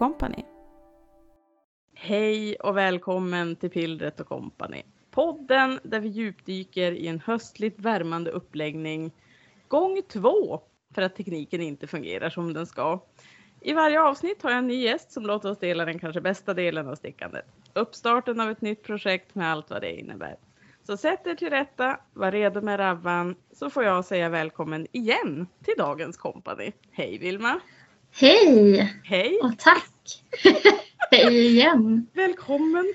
Company. 0.00 0.44
Hej 1.94 2.56
och 2.56 2.76
välkommen 2.76 3.56
till 3.56 3.70
Pillret 3.70 4.20
och 4.20 4.28
Company. 4.28 4.82
Podden 5.10 5.80
där 5.82 6.00
vi 6.00 6.08
djupdyker 6.08 6.92
i 6.92 7.06
en 7.06 7.20
höstligt 7.20 7.80
värmande 7.80 8.30
uppläggning 8.30 9.12
gång 9.68 10.02
två 10.08 10.60
för 10.94 11.02
att 11.02 11.16
tekniken 11.16 11.60
inte 11.60 11.86
fungerar 11.86 12.30
som 12.30 12.52
den 12.52 12.66
ska. 12.66 13.00
I 13.60 13.72
varje 13.72 14.02
avsnitt 14.02 14.42
har 14.42 14.50
jag 14.50 14.58
en 14.58 14.66
ny 14.66 14.82
gäst 14.82 15.12
som 15.12 15.26
låter 15.26 15.50
oss 15.50 15.58
dela 15.58 15.84
den 15.84 15.98
kanske 15.98 16.20
bästa 16.20 16.54
delen 16.54 16.88
av 16.88 16.94
stickandet. 16.94 17.46
Uppstarten 17.74 18.40
av 18.40 18.50
ett 18.50 18.60
nytt 18.60 18.82
projekt 18.82 19.34
med 19.34 19.52
allt 19.52 19.70
vad 19.70 19.80
det 19.80 20.00
innebär. 20.00 20.36
Så 20.82 20.96
sätt 20.96 21.26
er 21.26 21.34
till 21.34 21.50
rätta, 21.50 22.00
var 22.12 22.32
redo 22.32 22.60
med 22.60 22.78
rabban, 22.80 23.36
så 23.52 23.70
får 23.70 23.84
jag 23.84 24.04
säga 24.04 24.28
välkommen 24.28 24.86
igen 24.92 25.46
till 25.64 25.74
dagens 25.78 26.16
kompani. 26.16 26.72
Hej 26.90 27.18
Vilma! 27.18 27.60
Hej! 28.12 28.94
Hej! 29.04 29.38
Och 29.42 29.58
tack! 29.58 30.22
Hej 31.10 31.46
igen! 31.46 32.06
Välkommen! 32.12 32.94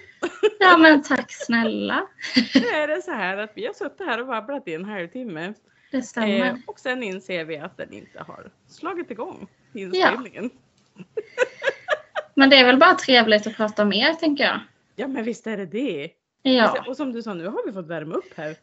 Ja 0.59 0.77
men 0.77 1.03
tack 1.03 1.31
snälla. 1.31 2.07
Nu 2.55 2.67
är 2.67 2.88
det 2.88 3.01
så 3.01 3.11
här 3.11 3.38
att 3.38 3.51
vi 3.55 3.65
har 3.65 3.73
suttit 3.73 4.07
här 4.07 4.21
och 4.21 4.27
babblat 4.27 4.67
i 4.67 4.73
en 4.73 4.85
halvtimme. 4.85 5.53
Det 5.91 6.01
stämmer. 6.01 6.49
Eh, 6.49 6.55
och 6.67 6.79
sen 6.79 7.03
inser 7.03 7.45
vi 7.45 7.57
att 7.57 7.77
den 7.77 7.93
inte 7.93 8.23
har 8.27 8.51
slagit 8.67 9.11
igång 9.11 9.47
inspelningen. 9.73 10.49
Ja. 10.93 11.03
Men 12.33 12.50
det 12.50 12.55
är 12.55 12.66
väl 12.66 12.77
bara 12.77 12.95
trevligt 12.95 13.47
att 13.47 13.55
prata 13.55 13.85
mer 13.85 14.13
tänker 14.13 14.44
jag. 14.44 14.59
Ja 14.95 15.07
men 15.07 15.23
visst 15.23 15.47
är 15.47 15.57
det 15.57 15.66
det. 15.66 16.09
Ja. 16.41 16.85
Och 16.88 16.97
som 16.97 17.13
du 17.13 17.23
sa, 17.23 17.33
nu 17.33 17.47
har 17.47 17.66
vi 17.66 17.73
fått 17.73 17.88
värma 17.88 18.16
upp 18.16 18.33
här. 18.35 18.55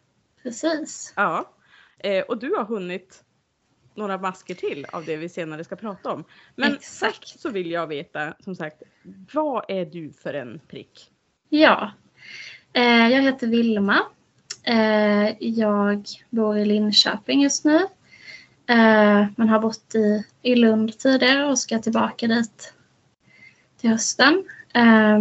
Precis. 0.43 1.13
Ja. 1.17 1.53
Eh, 1.99 2.25
och 2.25 2.39
du 2.39 2.55
har 2.55 2.65
hunnit 2.65 3.25
några 3.95 4.19
masker 4.19 4.55
till 4.55 4.87
av 4.93 5.05
det 5.05 5.17
vi 5.17 5.29
senare 5.29 5.65
ska 5.65 5.77
prata 5.77 6.13
om. 6.13 6.25
Men 6.55 6.75
Exakt. 6.75 7.41
så 7.41 7.51
vill 7.51 7.71
jag 7.71 7.87
veta, 7.87 8.35
som 8.41 8.57
sagt, 8.57 8.83
vad 9.33 9.65
är 9.69 9.85
du 9.85 10.13
för 10.13 10.35
en 10.35 10.61
prick? 10.69 11.11
Ja. 11.49 11.93
Eh, 12.73 13.09
jag 13.09 13.23
heter 13.23 13.47
Vilma. 13.47 14.03
Eh, 14.63 15.35
jag 15.39 16.07
bor 16.31 16.59
i 16.59 16.65
Linköping 16.65 17.43
just 17.43 17.65
nu. 17.65 17.77
Eh, 18.67 19.27
men 19.37 19.49
har 19.49 19.59
bott 19.59 19.95
i, 19.95 20.25
i 20.43 20.55
Lund 20.55 20.99
tidigare 20.99 21.45
och 21.45 21.59
ska 21.59 21.79
tillbaka 21.79 22.27
dit 22.27 22.75
till 23.81 23.91
hösten. 23.91 24.45
Eh, 24.75 25.19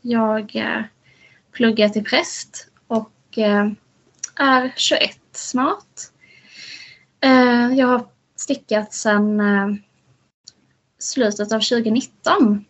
jag 0.00 0.56
eh, 0.56 0.82
pluggar 1.52 1.88
till 1.88 2.04
präst 2.04 2.70
och 2.86 3.38
eh, 3.38 3.70
är 4.36 4.72
21 4.76 5.18
snart. 5.32 6.00
Eh, 7.26 7.74
jag 7.78 7.86
har 7.86 8.08
stickat 8.36 8.92
sedan 8.94 9.40
eh, 9.40 9.74
slutet 10.98 11.52
av 11.52 11.60
2019. 11.60 12.64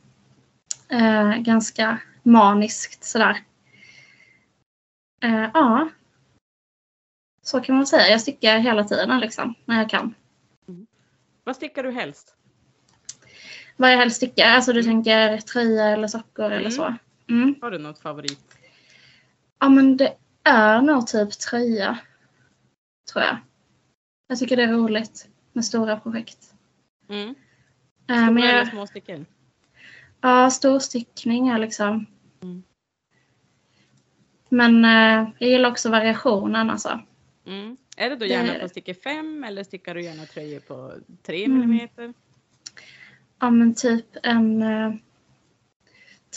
Eh, 0.89 1.37
ganska 1.37 1.99
maniskt 2.23 3.05
sådär. 3.05 3.43
Ja. 5.55 5.89
Så 7.43 7.61
kan 7.61 7.77
man 7.77 7.87
säga. 7.87 8.09
Jag 8.09 8.21
stickar 8.21 8.59
hela 8.59 8.85
tiden 8.85 9.21
liksom, 9.21 9.55
när 9.65 9.79
jag 9.79 9.91
kan. 9.91 10.15
Vad 11.45 11.57
stickar 11.57 11.83
du 11.83 11.91
helst? 11.91 12.35
Vad 13.77 13.93
jag 13.93 13.99
helst 13.99 14.17
stickar. 14.17 14.45
Alltså 14.51 14.73
du 14.73 14.83
tänker 14.83 15.39
tröja 15.39 15.85
eller 15.87 16.09
sockor 16.09 16.45
eller 16.45 16.59
Mm. 16.61 16.71
så. 16.71 16.95
Mm. 17.29 17.55
Har 17.61 17.71
du 17.71 17.79
något 17.79 17.99
favorit? 17.99 18.59
Ja 19.59 19.69
men 19.69 19.97
det 19.97 20.17
är 20.45 20.81
nog 20.81 21.07
typ 21.07 21.39
tröja. 21.39 21.99
Tror 23.13 23.25
jag. 23.25 23.37
Jag 24.27 24.39
tycker 24.39 24.57
det 24.57 24.63
är 24.63 24.73
roligt 24.73 25.29
med 25.53 25.65
stora 25.65 26.01
projekt. 26.01 26.55
Mm. 27.09 27.29
Eh, 27.29 27.35
Stora 28.17 28.31
men 28.31 28.43
eller 28.43 28.65
små 28.65 28.87
stickor? 28.87 29.25
ja, 30.21 30.51
storstickning 30.51 31.49
är 31.49 31.59
liksom. 31.59 32.07
Mm. 32.43 32.63
Men 34.49 34.85
eh, 34.85 35.31
jag 35.39 35.51
gillar 35.51 35.71
också 35.71 35.91
variationen 35.91 36.71
alltså. 36.71 37.01
Mm. 37.47 37.77
Är 37.97 38.11
det 38.11 38.17
då 38.17 38.21
Det- 38.21 38.27
gärna 38.27 38.59
på 38.59 38.69
stickor 38.69 38.95
5 38.95 39.45
eller 39.45 39.65
stickar 39.65 39.95
du 39.95 40.03
gärna 40.03 40.25
tröjor 40.27 40.61
på 40.61 40.93
3 41.23 41.45
Mm. 41.45 41.89
Ja 43.39 43.51
men 43.51 43.75
typ 43.75 44.07
en 44.23 44.63
eh, 44.63 44.95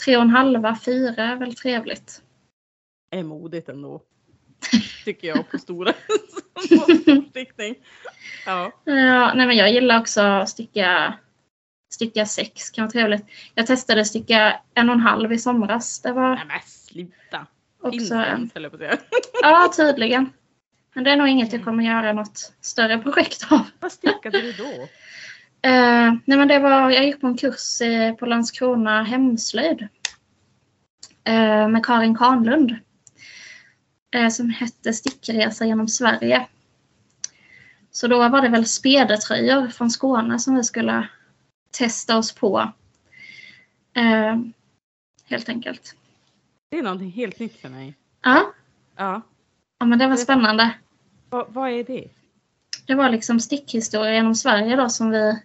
tre 0.04 0.16
och 0.16 0.22
en 0.22 0.30
halva, 0.30 0.78
fyra 0.84 1.22
är 1.24 1.36
väl 1.36 1.54
trevligt. 1.54 2.22
Är 3.10 3.22
modigt 3.22 3.68
ändå. 3.68 4.02
Tycker 5.04 5.28
jag 5.28 5.50
på 5.50 5.58
stora 5.58 5.92
stickning. 7.30 7.74
Ja. 8.46 8.72
Ja, 8.84 9.34
nej 9.34 9.46
men 9.46 9.56
jag 9.56 9.72
gillar 9.72 10.00
också 10.00 10.20
att 10.20 10.48
sticka, 10.48 11.14
sticka 11.92 12.26
sex, 12.26 12.70
kan 12.70 12.84
vara 12.84 12.92
trevligt. 12.92 13.24
Jag 13.54 13.66
testade 13.66 14.04
sticka 14.04 14.60
en 14.74 14.88
och 14.88 14.94
en 14.94 15.00
halv 15.00 15.32
i 15.32 15.38
somras. 15.38 16.00
Det 16.02 16.12
var 16.12 16.34
Nej 16.34 16.44
men 16.48 16.60
sluta. 16.66 17.46
Också 17.82 18.14
en... 18.14 18.50
att. 18.54 18.98
Ja, 19.42 19.72
tydligen. 19.76 20.32
Men 20.94 21.04
det 21.04 21.10
är 21.10 21.16
nog 21.16 21.28
inget 21.28 21.52
jag 21.52 21.64
kommer 21.64 21.84
göra 21.84 22.12
något 22.12 22.52
större 22.60 22.98
projekt 22.98 23.52
av. 23.52 23.60
Vad 23.80 23.92
stickade 23.92 24.40
du 24.40 24.52
då? 24.52 24.88
Eh, 25.62 26.12
nej 26.24 26.38
men 26.38 26.48
det 26.48 26.58
var, 26.58 26.90
jag 26.90 27.04
gick 27.04 27.20
på 27.20 27.26
en 27.26 27.36
kurs 27.36 27.82
på 28.18 28.26
Landskrona 28.26 29.02
hemslöjd. 29.02 29.88
Eh, 31.24 31.68
med 31.68 31.86
Karin 31.86 32.16
Kahnlund. 32.16 32.76
Eh, 34.14 34.28
som 34.28 34.50
hette 34.50 34.92
Stickresa 34.92 35.66
genom 35.66 35.88
Sverige. 35.88 36.46
Så 37.90 38.06
då 38.06 38.28
var 38.28 38.42
det 38.42 38.48
väl 38.48 38.66
spedertröjor 38.66 39.68
från 39.68 39.90
Skåne 39.90 40.38
som 40.38 40.54
vi 40.54 40.64
skulle 40.64 41.08
testa 41.70 42.18
oss 42.18 42.32
på. 42.32 42.72
Eh, 43.96 44.38
helt 45.24 45.48
enkelt. 45.48 45.94
Det 46.70 46.78
är 46.78 46.82
någonting 46.82 47.10
helt 47.10 47.38
nytt 47.38 47.60
för 47.60 47.68
mig. 47.68 47.94
Ja, 48.22 48.52
Ja. 48.96 49.22
ja 49.78 49.86
men 49.86 49.98
det 49.98 50.06
var 50.06 50.16
spännande. 50.16 50.74
Va, 51.30 51.46
vad 51.48 51.70
är 51.70 51.84
det? 51.84 52.08
Det 52.86 52.94
var 52.94 53.10
liksom 53.10 53.40
stickhistoria 53.40 54.14
genom 54.14 54.34
Sverige 54.34 54.76
då 54.76 54.88
som 54.88 55.10
vi 55.10 55.42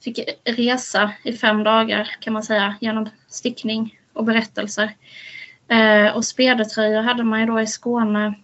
fick 0.00 0.18
resa 0.44 1.12
i 1.24 1.32
fem 1.32 1.64
dagar 1.64 2.16
kan 2.20 2.32
man 2.32 2.42
säga 2.42 2.76
genom 2.80 3.08
stickning 3.28 4.00
och 4.12 4.24
berättelser. 4.24 4.94
Eh, 5.68 6.16
och 6.16 6.24
spedertröjor 6.24 7.02
hade 7.02 7.24
man 7.24 7.40
ju 7.40 7.46
då 7.46 7.60
i 7.60 7.66
Skåne. 7.66 8.34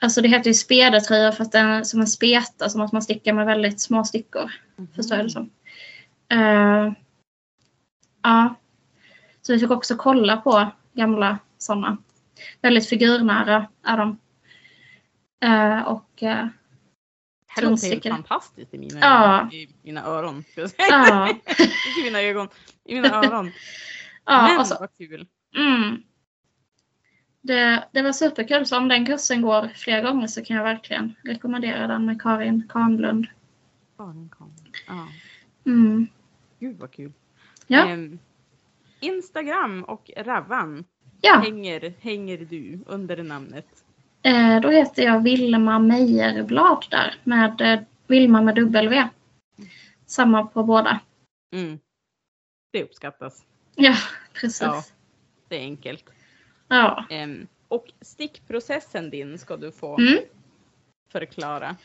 Alltså 0.00 0.22
det 0.22 0.28
heter 0.28 0.50
ju 0.50 0.54
spedertröjor 0.54 1.32
för 1.32 1.44
att 1.44 1.52
den 1.52 1.66
är 1.66 1.84
som 1.84 2.00
en 2.00 2.06
speta, 2.06 2.68
som 2.68 2.80
att 2.80 2.92
man 2.92 3.02
stickar 3.02 3.32
med 3.32 3.46
väldigt 3.46 3.80
små 3.80 4.04
stickor. 4.04 4.52
Förstår 4.96 5.16
jag 5.16 5.26
det 5.26 5.30
som. 5.30 5.50
Eh, 6.28 6.92
ja. 8.22 8.54
Så 9.42 9.52
vi 9.52 9.58
fick 9.58 9.70
också 9.70 9.96
kolla 9.96 10.36
på 10.36 10.70
gamla 10.92 11.38
sådana. 11.58 11.96
Väldigt 12.60 12.88
figurnära 12.88 13.68
är 13.82 13.96
de. 13.96 14.18
Eh, 15.44 15.82
och 15.82 16.22
eh, 16.22 16.46
låter 17.60 17.90
helt 17.90 18.04
fantastiskt 18.04 18.74
i 18.74 18.78
mina, 18.78 19.00
Ja. 19.00 19.48
i 19.52 19.68
mina 19.82 20.04
öron. 20.04 20.44
i 21.98 22.02
mina 22.04 22.20
ögon, 22.22 22.48
i 22.84 22.94
mina 22.94 23.24
öron. 23.24 23.52
Ja, 24.24 24.42
Men 24.48 24.60
och 24.60 24.66
så, 24.66 24.76
vad 24.80 24.96
kul. 24.96 25.26
mm. 25.56 26.02
det, 27.40 27.88
det 27.92 28.02
var 28.02 28.12
superkul. 28.12 28.66
Så 28.66 28.76
om 28.78 28.88
den 28.88 29.06
kursen 29.06 29.42
går 29.42 29.68
flera 29.74 30.00
gånger 30.00 30.26
så 30.26 30.44
kan 30.44 30.56
jag 30.56 30.64
verkligen 30.64 31.14
rekommendera 31.24 31.86
den 31.86 32.06
med 32.06 32.22
Karin 32.22 32.68
Kahnlund. 32.68 33.26
Karin 33.96 34.28
Kahnlund. 34.38 34.76
Ja. 34.86 35.08
Mm. 35.66 36.06
Gud 36.58 36.78
vad 36.78 36.90
kul. 36.92 37.12
Ja. 37.66 37.86
Ehm, 37.88 38.18
Instagram 39.00 39.84
och 39.84 40.10
Ravan 40.16 40.84
Ja, 41.20 41.34
hänger, 41.44 41.92
hänger 42.00 42.38
du 42.38 42.78
under 42.86 43.22
namnet. 43.22 43.66
eh, 44.22 44.60
då 44.60 44.70
heter 44.70 45.02
jag 45.02 45.20
Vilma 45.22 45.78
Meijerblad 45.78 46.86
där 46.90 47.14
med 47.24 47.60
eh, 47.60 47.80
Vilma 48.06 48.42
med 48.42 48.54
W. 48.54 49.08
Samma 50.06 50.46
på 50.46 50.62
båda. 50.64 51.00
Mm. 51.52 51.78
Det 52.72 52.82
uppskattas. 52.84 53.44
Ja, 53.74 53.94
precis. 54.32 54.60
Ja. 54.62 54.84
Det 55.48 55.56
är 55.56 55.60
enkelt. 55.60 56.04
ja. 56.68 57.06
Ehm, 57.10 57.46
och 57.68 57.92
stickprocessen 58.00 59.10
din 59.10 59.38
ska 59.38 59.56
du 59.56 59.72
få 59.72 59.98
Mm. 59.98 60.18
förklara. 61.12 61.76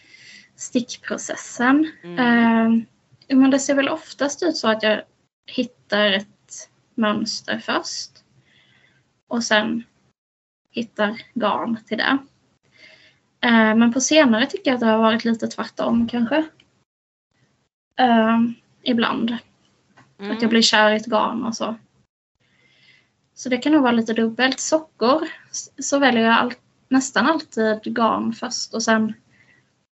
Stickprocessen. 0.56 1.92
Mm. 2.04 2.86
Ja, 3.28 3.36
men 3.36 3.52
det 3.52 3.60
ser 3.60 3.76
väl 3.76 3.90
oftast 3.90 4.44
ut 4.44 4.58
så 4.58 4.68
att 4.68 4.84
jag 4.84 5.02
hittar 5.52 6.12
ett 6.12 6.70
mönster 6.96 7.60
först. 7.60 8.12
Och 9.28 9.44
sen 9.44 9.84
hittar 10.72 11.22
garn 11.34 11.78
till 11.88 11.98
det. 11.98 12.18
Eh, 13.42 13.76
men 13.76 13.94
på 13.94 14.02
senare 14.02 14.46
tycker 14.46 14.72
jag 14.72 14.76
att 14.76 14.80
det 14.82 14.86
har 14.88 14.98
varit 14.98 15.26
lite 15.26 15.48
tvärtom 15.48 16.08
kanske. 16.08 16.46
Eh, 17.96 18.42
ibland. 18.84 19.38
Mm. 20.20 20.32
Att 20.32 20.42
jag 20.42 20.50
blir 20.50 20.62
kär 20.62 20.92
i 20.92 20.96
ett 20.96 21.06
garn 21.06 21.44
och 21.44 21.56
så. 21.56 21.76
Så 23.34 23.50
det 23.50 23.58
kan 23.58 23.72
nog 23.72 23.82
vara 23.82 23.92
lite 23.92 24.14
dubbelt. 24.14 24.60
Sockor 24.60 25.28
så 25.80 26.00
väljer 26.00 26.24
jag 26.24 26.34
all, 26.34 26.54
nästan 26.90 27.26
alltid 27.26 27.96
garn 27.96 28.34
först 28.34 28.74
och 28.74 28.84
sen 28.84 29.14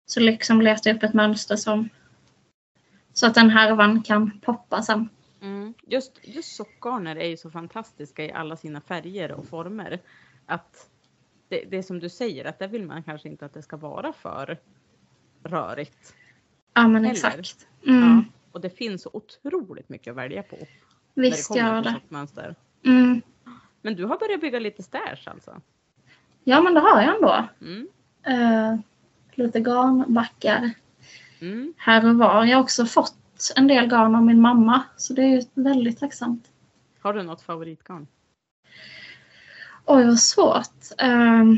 så 0.06 0.20
liksom 0.20 0.62
letar 0.62 0.90
jag 0.90 0.98
upp 0.98 1.04
ett 1.04 1.14
mönster 1.14 1.56
som, 1.56 1.90
Så 3.14 3.28
att 3.28 3.36
den 3.36 3.50
härvan 3.50 4.04
kan 4.04 4.40
poppa 4.40 4.82
sen. 4.82 5.10
Mm. 5.42 5.74
Just, 5.88 6.20
just 6.24 6.56
sockgarner 6.56 7.16
är 7.16 7.28
ju 7.28 7.38
så 7.38 7.50
fantastiska 7.50 8.26
i 8.26 8.32
alla 8.32 8.56
sina 8.58 8.82
färger 8.82 9.32
och 9.32 9.46
former. 9.46 10.00
Att 10.46 10.90
det, 11.50 11.66
det 11.70 11.78
är 11.78 11.84
som 11.84 12.00
du 12.00 12.10
säger, 12.10 12.46
att 12.46 12.60
där 12.60 12.68
vill 12.68 12.86
man 12.86 13.04
kanske 13.04 13.30
inte 13.30 13.46
att 13.46 13.54
det 13.54 13.62
ska 13.62 13.78
vara 13.78 14.14
för 14.14 14.58
rörigt. 15.44 16.16
Ja 16.74 16.88
men 16.88 17.06
Heller. 17.06 17.12
exakt. 17.12 17.68
Mm. 17.88 18.02
Ja. 18.04 18.35
Och 18.56 18.62
det 18.62 18.70
finns 18.70 19.02
så 19.02 19.10
otroligt 19.14 19.90
mycket 19.90 20.12
att 20.12 20.18
välja 20.18 20.44
på. 20.44 20.58
Visst 21.14 21.56
gör 21.56 21.82
det. 21.82 22.56
Mm. 22.86 23.22
Men 23.82 23.96
du 23.96 24.06
har 24.06 24.20
börjat 24.20 24.42
bygga 24.42 24.60
lite 24.60 24.84
stash 24.84 25.22
alltså? 25.26 25.62
Ja 26.44 26.62
men 26.62 26.74
det 26.74 26.80
har 26.80 27.02
jag 27.02 27.16
ändå. 27.16 27.48
Mm. 27.62 27.88
Eh, 28.24 28.80
lite 29.34 29.60
garnbackar 29.60 30.72
Mm. 31.42 31.74
här 31.78 32.10
och 32.10 32.16
var. 32.16 32.46
Jag 32.46 32.58
har 32.58 32.64
också 32.64 32.86
fått 32.86 33.18
en 33.56 33.68
del 33.68 33.88
garn 33.88 34.16
av 34.16 34.24
min 34.24 34.42
mamma. 34.42 34.84
Så 34.98 35.14
det 35.14 35.22
är 35.22 35.28
ju 35.28 35.42
väldigt 35.54 36.00
tacksamt. 36.00 36.52
Har 37.00 37.14
du 37.14 37.24
något 37.24 37.42
favoritgarn? 37.42 38.08
Oj 39.86 40.06
vad 40.06 40.20
svårt. 40.20 40.76
Ehm, 40.98 41.58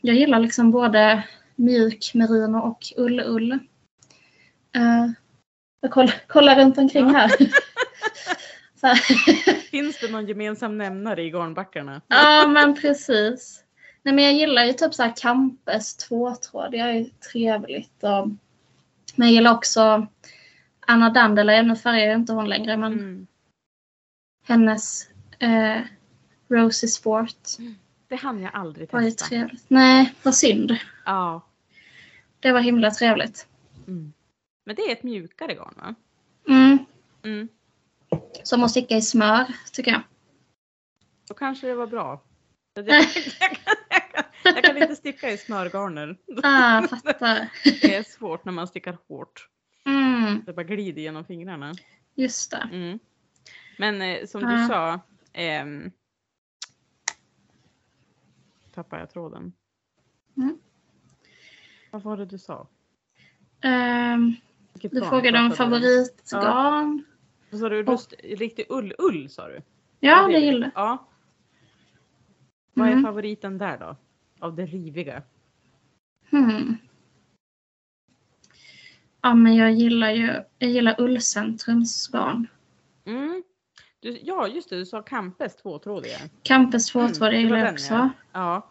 jag 0.00 0.16
gillar 0.16 0.38
liksom 0.40 0.70
både 0.70 1.24
mjuk 1.56 2.10
merino 2.14 2.58
och 2.58 2.80
ull-ull. 2.96 3.52
Eh, 4.74 5.10
jag 5.82 5.90
kollar, 5.90 6.14
kollar 6.26 6.56
runt 6.56 6.78
omkring 6.78 7.06
Ja. 7.06 7.12
här. 7.12 7.30
Här. 8.82 8.94
Finns 9.70 9.98
det 10.00 10.10
någon 10.10 10.26
gemensam 10.26 10.78
nämnare 10.78 11.22
i 11.22 11.30
garnbackarna? 11.30 12.00
ja 12.08 12.46
men 12.48 12.74
precis. 12.80 13.64
Nej 14.02 14.14
men 14.14 14.24
jag 14.24 14.32
gillar 14.32 14.64
ju 14.64 14.72
typ 14.72 14.94
så 14.94 15.02
här 15.02 15.12
Campes 15.16 15.96
tvåtråd. 15.96 16.70
Det 16.70 16.78
är 16.78 16.92
ju 16.92 17.04
trevligt. 17.04 18.02
Och, 18.02 18.28
men 19.16 19.28
jag 19.28 19.30
gillar 19.32 19.52
också 19.54 20.06
Anna 20.86 21.10
Dandelion. 21.10 21.68
Nu 21.68 21.76
färgar 21.76 22.06
ju 22.06 22.14
inte 22.14 22.32
hon 22.32 22.48
längre 22.48 22.76
men 22.76 22.92
Mm. 22.92 23.26
hennes 24.46 25.08
eh, 25.38 25.80
Rosy 26.48 26.86
Sport 26.88 27.36
Det 28.08 28.16
hann 28.16 28.42
jag 28.42 28.54
aldrig 28.54 28.92
var 28.92 29.00
ju 29.00 29.10
testa. 29.10 29.26
trevligt. 29.26 29.64
Nej, 29.68 30.14
vad 30.22 30.34
synd. 30.34 30.76
Ja. 31.06 31.42
Det 32.40 32.52
var 32.52 32.60
himla 32.60 32.90
trevligt. 32.90 33.46
Mm. 33.86 34.12
Men 34.64 34.76
det 34.76 34.82
är 34.82 34.92
ett 34.92 35.02
mjukare 35.02 35.54
garn 35.54 35.74
va? 35.76 35.94
Mm. 36.48 36.78
Mm. 37.22 37.48
Som 38.42 38.64
att 38.64 38.70
sticka 38.70 38.96
i 38.96 39.02
smör, 39.02 39.44
tycker 39.72 39.90
jag. 39.90 40.02
Då 41.28 41.34
kanske 41.34 41.66
det 41.66 41.74
var 41.74 41.86
bra. 41.86 42.22
Jag, 42.74 42.88
jag, 42.88 43.04
jag, 43.40 43.56
kan, 43.56 43.74
jag 44.54 44.64
kan 44.64 44.76
inte 44.76 44.96
sticka 44.96 45.30
i 45.30 45.38
smörgarner. 45.38 46.16
Ah, 46.42 46.82
fattar. 46.88 47.48
Det 47.64 47.94
är 47.94 48.02
svårt 48.02 48.44
när 48.44 48.52
man 48.52 48.68
stickar 48.68 48.98
hårt. 49.08 49.48
Mm, 49.86 50.42
Det 50.46 50.52
bara 50.52 50.62
glider 50.64 51.02
genom 51.02 51.24
fingrarna. 51.24 51.74
just 52.14 52.50
det. 52.50 52.68
Mm. 52.72 52.98
Men 53.78 54.02
eh, 54.02 54.26
som 54.26 54.40
du 54.46 54.52
Ja. 54.52 54.68
sa. 54.68 55.00
ehm, 55.32 55.90
tappade 58.74 59.02
jag 59.02 59.10
tråden. 59.10 59.52
Mm. 60.36 60.58
Vad 61.90 62.02
var 62.02 62.16
det 62.16 62.26
du 62.26 62.38
sa? 62.38 62.66
Vilket 63.62 64.42
du 64.80 65.00
frågade 65.00 65.38
om 65.38 65.50
favoritgarn. 65.50 67.04
Vad 67.50 67.60
sa 67.60 67.68
du? 67.68 67.82
Rust, 67.82 68.14
riktig 68.22 68.66
ull, 68.68 68.94
ull 68.98 69.28
sa 69.28 69.48
du? 69.48 69.62
Ja, 70.00 70.26
det 70.26 70.38
gillar 70.38 70.70
jag. 70.74 70.82
Ja. 70.84 71.08
Vad 72.74 72.88
är 72.88 72.92
Mm. 72.92 73.04
favoriten 73.04 73.58
där 73.58 73.78
då? 73.78 73.96
Av 74.40 74.54
det 74.56 74.66
riviga? 74.66 75.22
Hmm. 76.30 76.76
Ja, 79.22 79.34
men 79.34 79.56
jag 79.56 79.72
gillar 79.72 80.10
ju 80.10 80.42
jag 80.58 80.70
gillar 80.70 81.00
Ullcentrums 81.00 82.08
garn. 82.08 82.46
Mm. 83.04 83.42
Du, 84.00 84.18
ja 84.22 84.48
just 84.48 84.70
det, 84.70 84.76
du 84.76 84.86
sa 84.86 85.02
Campes 85.02 85.56
tvåtrådiga. 85.56 86.16
Campes 86.42 86.94
Mm, 86.94 87.30
det 87.30 87.36
gillar 87.36 87.50
var 87.50 87.56
jag 87.58 87.66
den, 87.66 87.74
också. 87.74 87.94
ja. 87.94 88.10
Ja. 88.32 88.68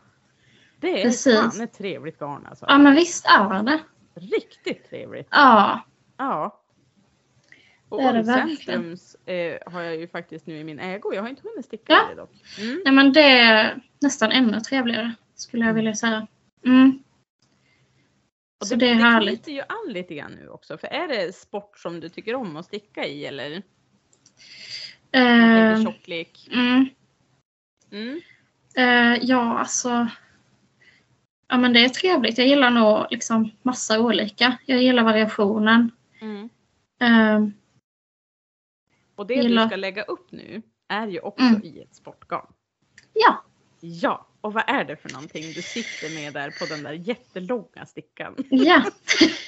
Det 0.79 0.99
är 1.01 1.03
Precis. 1.03 1.35
fan 1.55 1.61
ett 1.61 1.73
trevligt 1.73 2.19
garn 2.19 2.45
alltså. 2.45 2.65
Ja, 2.69 2.77
men 2.77 2.95
visst 2.95 3.25
är 3.25 3.63
det. 3.65 3.79
Riktigt 4.15 4.89
trevligt. 4.89 5.27
Ja, 5.31 5.81
Ja. 6.21 6.57
Och 7.89 7.97
Det 8.01 8.03
är 8.07 8.13
det 9.25 9.33
eh, 9.33 9.71
har 9.73 9.81
jag 9.81 9.95
ju 9.95 10.07
faktiskt 10.07 10.47
nu 10.47 10.57
i 10.57 10.63
min 10.63 10.79
ägo. 10.79 11.13
Jag 11.13 11.21
har 11.21 11.29
inte 11.29 11.41
hunnit 11.47 11.65
sticka 11.65 11.93
Ja. 11.93 12.07
det 12.09 12.15
dock. 12.15 12.31
Mm. 12.59 12.81
nej, 12.85 12.93
men 12.93 13.13
det 13.13 13.21
är 13.39 13.81
nästan 14.01 14.31
ännu 14.31 14.59
trevligare 14.59 15.13
skulle 15.35 15.65
jag 15.65 15.73
vilja 15.73 15.95
säga. 15.95 16.27
Mm. 16.65 17.03
Och 18.61 18.67
Så 18.67 18.75
det 18.75 18.89
är 18.89 18.93
härligt. 18.95 19.43
knyter 19.43 19.51
ju 19.51 19.61
an 19.61 19.93
lite 19.93 20.15
grann 20.15 20.31
nu 20.31 20.49
också. 20.49 20.77
För 20.77 20.87
är 20.87 21.07
det 21.07 21.35
sport 21.35 21.79
som 21.79 21.99
du 21.99 22.09
tycker 22.09 22.35
om 22.35 22.55
att 22.57 22.65
sticka 22.65 23.05
i 23.05 23.25
eller? 23.25 23.61
Eh, 25.11 25.83
tjocklek. 25.83 26.49
mm. 26.51 26.89
Mm. 27.91 28.21
Eh, 28.75 29.19
ja, 29.23 29.59
alltså. 29.59 30.07
Ja, 31.47 31.57
men 31.57 31.73
det 31.73 31.79
är 31.85 31.89
trevligt. 31.89 32.37
Jag 32.37 32.47
gillar 32.47 32.69
nog 32.69 33.05
liksom 33.11 33.51
massa 33.61 33.99
olika. 33.99 34.57
Jag 34.65 34.83
gillar 34.83 35.03
variationen. 35.03 35.91
Mm. 36.21 36.49
Eh, 37.01 37.47
Och 39.15 39.27
det 39.27 39.33
Gillar- 39.33 39.63
du 39.63 39.69
ska 39.69 39.75
lägga 39.75 40.03
upp 40.03 40.31
nu 40.31 40.61
är 40.87 41.07
ju 41.07 41.19
också 41.19 41.45
Mm. 41.45 41.61
i 41.63 41.79
ett 41.81 41.95
sportgarn. 41.95 42.53
ja, 43.13 43.43
Ja, 43.83 44.27
och 44.41 44.53
vad 44.53 44.63
är 44.67 44.83
det 44.85 44.95
för 44.95 45.09
någonting 45.09 45.41
du 45.43 45.61
sitter 45.61 46.15
med 46.15 46.33
där 46.33 46.51
på 46.59 46.65
den 46.65 46.83
där 46.83 46.91
jättelånga 46.93 47.85
stickan? 47.85 48.35
ja. 48.49 48.83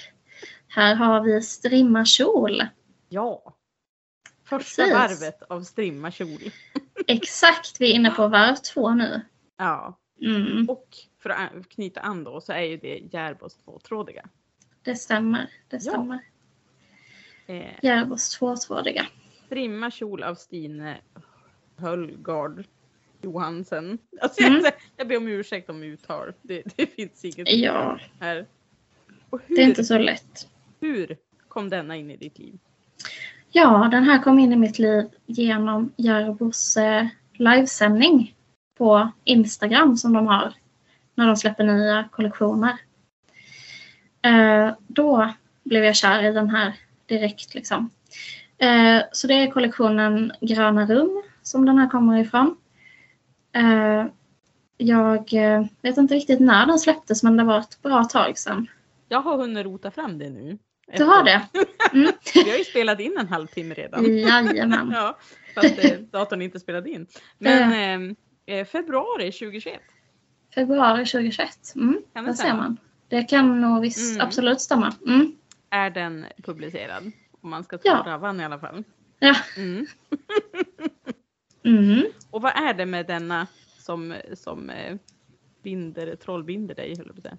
Här 0.67 0.95
har 0.95 1.21
vi 1.21 1.41
strimma 1.41 2.05
kjol. 2.05 2.63
Ja. 3.09 3.55
Första 4.43 4.83
Precis. 4.83 4.93
varvet 4.93 5.41
av 5.43 5.61
strimma 5.63 6.11
kjol. 6.11 6.39
Exakt, 7.07 7.81
vi 7.81 7.91
är 7.91 7.95
inne 7.95 8.11
på 8.11 8.27
varv 8.27 8.55
två 8.55 8.89
nu. 8.93 9.21
Ja, 9.57 9.99
Mm, 10.21 10.69
och 10.69 10.87
för 11.19 11.29
att 11.29 11.69
knyta 11.69 11.99
an 12.01 12.23
då 12.23 12.41
så 12.41 12.53
är 12.53 12.61
ju 12.61 12.77
det 12.77 12.97
Järbos 13.13 13.55
tvåtrådiga. 13.57 14.25
det 14.81 14.95
stämmer. 14.95 15.49
Det 15.67 15.83
Ja. 15.85 15.91
Eh, 17.53 17.73
Järbos 17.81 18.29
tvåtrådiga. 18.29 19.05
strimma 19.45 19.91
kjol 19.91 20.23
av 20.23 20.35
Stine 20.35 20.97
Höllgard 21.77 22.63
Johansen. 23.21 23.97
Alltså 24.21 24.43
Mm. 24.43 24.61
jag, 24.63 24.73
jag 24.97 25.07
ber 25.07 25.17
om 25.17 25.27
ursäkt 25.27 25.69
om 25.69 25.83
uttal. 25.83 26.33
Det, 26.41 26.63
det 26.75 26.87
finns 26.87 27.25
inget 27.25 27.51
Ja, 27.53 27.99
här. 28.19 28.45
Hur, 29.31 29.55
det 29.55 29.61
är 29.61 29.65
inte 29.67 29.83
så 29.83 29.97
lätt. 29.97 30.47
hur 30.79 31.17
kom 31.47 31.69
denna 31.69 31.95
in 31.95 32.11
i 32.11 32.17
ditt 32.17 32.39
liv? 32.39 32.57
Ja, 33.51 33.87
den 33.91 34.03
här 34.03 34.23
kom 34.23 34.39
in 34.39 34.53
i 34.53 34.55
mitt 34.55 34.79
liv 34.79 35.09
genom 35.25 35.93
Järbos 35.97 36.77
eh, 36.77 37.07
livesändning 37.33 38.35
på 38.77 39.11
Instagram 39.23 39.97
som 39.97 40.13
de 40.13 40.27
har 40.27 40.53
när 41.15 41.27
de 41.27 41.35
släpper 41.35 41.63
nya 41.63 42.09
kollektioner. 42.11 42.77
Eh, 44.21 44.73
då 44.87 45.33
blev 45.63 45.83
jag 45.83 45.95
kär 45.95 46.23
i 46.23 46.31
den 46.33 46.49
här 46.49 46.73
direkt 47.19 47.53
liksom. 47.53 47.89
Eh, 48.57 49.01
så 49.11 49.27
det 49.27 49.33
är 49.33 49.51
kollektionen 49.51 50.31
Gröna 50.41 50.85
rum 50.85 51.23
som 51.41 51.65
den 51.65 51.77
här 51.77 51.89
kommer 51.89 52.17
ifrån. 52.21 52.55
Eh, 53.55 54.05
jag 54.77 55.33
eh, 55.33 55.65
vet 55.81 55.97
inte 55.97 56.15
riktigt 56.15 56.39
när 56.39 56.65
den 56.65 56.79
släpptes 56.79 57.23
men 57.23 57.37
det 57.37 57.43
var 57.43 57.59
ett 57.59 57.81
bra 57.81 58.03
tag 58.03 58.37
sedan. 58.37 58.67
Jag 59.09 59.21
har 59.21 59.37
hunnit 59.37 59.65
rota 59.65 59.91
fram 59.91 60.17
det 60.17 60.29
nu. 60.29 60.57
Du 60.97 61.03
har 61.03 61.23
det? 61.23 61.41
Mm. 61.93 62.11
Vi 62.33 62.49
har 62.49 62.57
ju 62.57 62.63
spelat 62.63 62.99
in 62.99 63.17
en 63.19 63.27
halvtimme 63.27 63.73
redan. 63.75 64.17
Jajamän. 64.17 64.91
Ja, 64.95 65.17
fast 65.55 65.85
eh, 65.85 65.91
datorn 65.99 66.41
inte 66.41 66.59
spelade 66.59 66.89
in. 66.89 67.07
Men 67.37 68.13
eh, 68.47 68.57
eh, 68.57 68.65
februari 68.65 69.31
2021. 69.31 69.81
Februari 70.55 71.05
2021. 71.05 71.49
Mm, 71.75 72.01
Kan 72.13 72.23
det 72.23 72.29
där 72.29 72.35
ser 72.35 72.53
man. 72.53 72.77
Det 73.07 73.23
kan 73.23 73.61
nog 73.61 73.81
visst 73.81 74.15
Mm. 74.15 74.27
absolut 74.27 74.61
stämma. 74.61 74.93
Mm. 75.07 75.35
Är 75.73 75.89
den 75.89 76.25
publicerad. 76.43 77.11
Om 77.41 77.49
man 77.49 77.63
ska 77.63 77.77
tro 77.77 77.91
Ja. 77.91 78.03
Ravan 78.05 78.39
i 78.39 78.45
alla 78.45 78.59
fall. 78.59 78.83
Ja. 79.19 79.35
Mm. 79.57 79.85
Mm. 81.65 82.03
Och 82.29 82.41
vad 82.41 82.51
är 82.55 82.73
det 82.73 82.85
med 82.85 83.07
denna 83.07 83.47
som, 83.79 84.15
som 84.33 84.69
eh, 84.69 84.95
binder, 85.63 86.15
trollbinder 86.15 86.75
dig? 86.75 86.97
Höll 86.97 87.11
jag. 87.23 87.37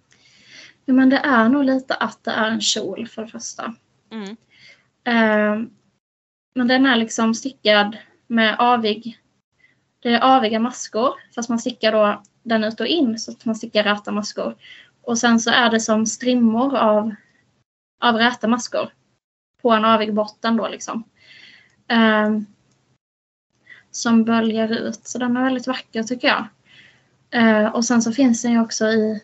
Ja, 0.84 0.94
men 0.94 1.10
det 1.10 1.16
är 1.16 1.48
nog 1.48 1.64
lite 1.64 1.94
att 1.94 2.24
det 2.24 2.30
är 2.30 2.50
en 2.50 2.60
kjol 2.60 3.06
för 3.06 3.22
det 3.22 3.28
första. 3.28 3.74
Mm. 4.10 4.36
Eh, 5.04 5.68
men 6.54 6.68
den 6.68 6.86
är 6.86 6.96
liksom 6.96 7.34
stickad 7.34 7.96
med 8.26 8.56
avig. 8.58 9.18
Det 10.00 10.08
är 10.08 10.36
aviga 10.36 10.58
maskor 10.58 11.14
fast 11.34 11.48
man 11.48 11.58
stickar 11.58 11.92
då 11.92 12.22
den 12.42 12.64
ut 12.64 12.80
och 12.80 12.86
in 12.86 13.18
så 13.18 13.30
att 13.32 13.44
man 13.44 13.54
stickar 13.54 13.84
räta 13.84 14.12
maskor. 14.12 14.56
Och 15.02 15.18
sen 15.18 15.40
så 15.40 15.50
är 15.50 15.70
det 15.70 15.80
som 15.80 16.06
strimmor 16.06 16.76
av, 16.76 17.14
av 18.04 18.14
räta 18.16 18.48
maskor 18.48 18.88
på 19.62 19.72
en 19.72 19.84
avig 19.84 20.14
botten 20.14 20.56
då 20.56 20.68
liksom. 20.68 21.04
Eh, 21.88 22.38
som 23.90 24.24
böljar 24.24 24.68
ut. 24.68 25.06
Så 25.06 25.18
den 25.18 25.36
är 25.36 25.44
väldigt 25.44 25.66
vacker 25.66 26.02
tycker 26.02 26.28
jag. 26.28 26.46
Eh, 27.30 27.66
och 27.74 27.84
sen 27.84 28.02
så 28.02 28.12
finns 28.12 28.42
den 28.42 28.52
ju 28.52 28.60
också 28.60 28.86
i 28.86 29.22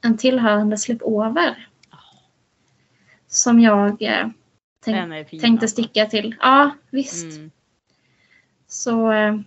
en 0.00 0.16
tillhörande 0.16 0.78
slipover. 0.78 1.68
Som 3.26 3.60
jag 3.60 4.02
eh, 4.02 4.28
tänk, 4.84 5.28
fin. 5.28 5.40
tänkte 5.40 5.64
alltså. 5.64 5.82
sticka 5.82 6.06
till. 6.06 6.36
Ja, 6.40 6.70
visst. 6.90 7.36
Mm. 7.36 7.50
Så 8.66 9.12
eh, 9.12 9.38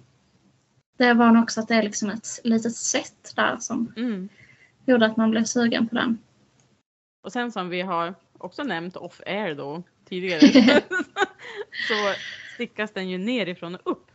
det 0.98 1.14
var 1.14 1.32
nog 1.32 1.44
också 1.44 1.62
att 1.62 1.68
det 1.68 1.76
är 1.76 1.84
liksom 1.84 2.10
ett 2.10 2.28
litet 2.44 2.76
sätt 2.76 3.34
där 3.36 3.58
som 3.60 3.94
Mm. 3.98 4.30
gjorde 4.86 5.06
att 5.06 5.18
man 5.18 5.32
blev 5.32 5.44
sugen 5.44 5.88
på 5.88 5.96
den. 5.96 6.18
Och 7.24 7.32
sen 7.32 7.52
som 7.52 7.70
vi 7.70 7.82
har 7.82 8.16
också 8.38 8.64
nämnt 8.64 8.96
off 8.98 9.22
air 9.26 9.56
då 9.56 9.84
tidigare. 10.10 10.40
så 11.88 12.14
stickas 12.54 12.92
den 12.92 13.10
ju 13.10 13.18
nerifrån 13.18 13.76
och 13.76 13.92
upp. 13.92 14.12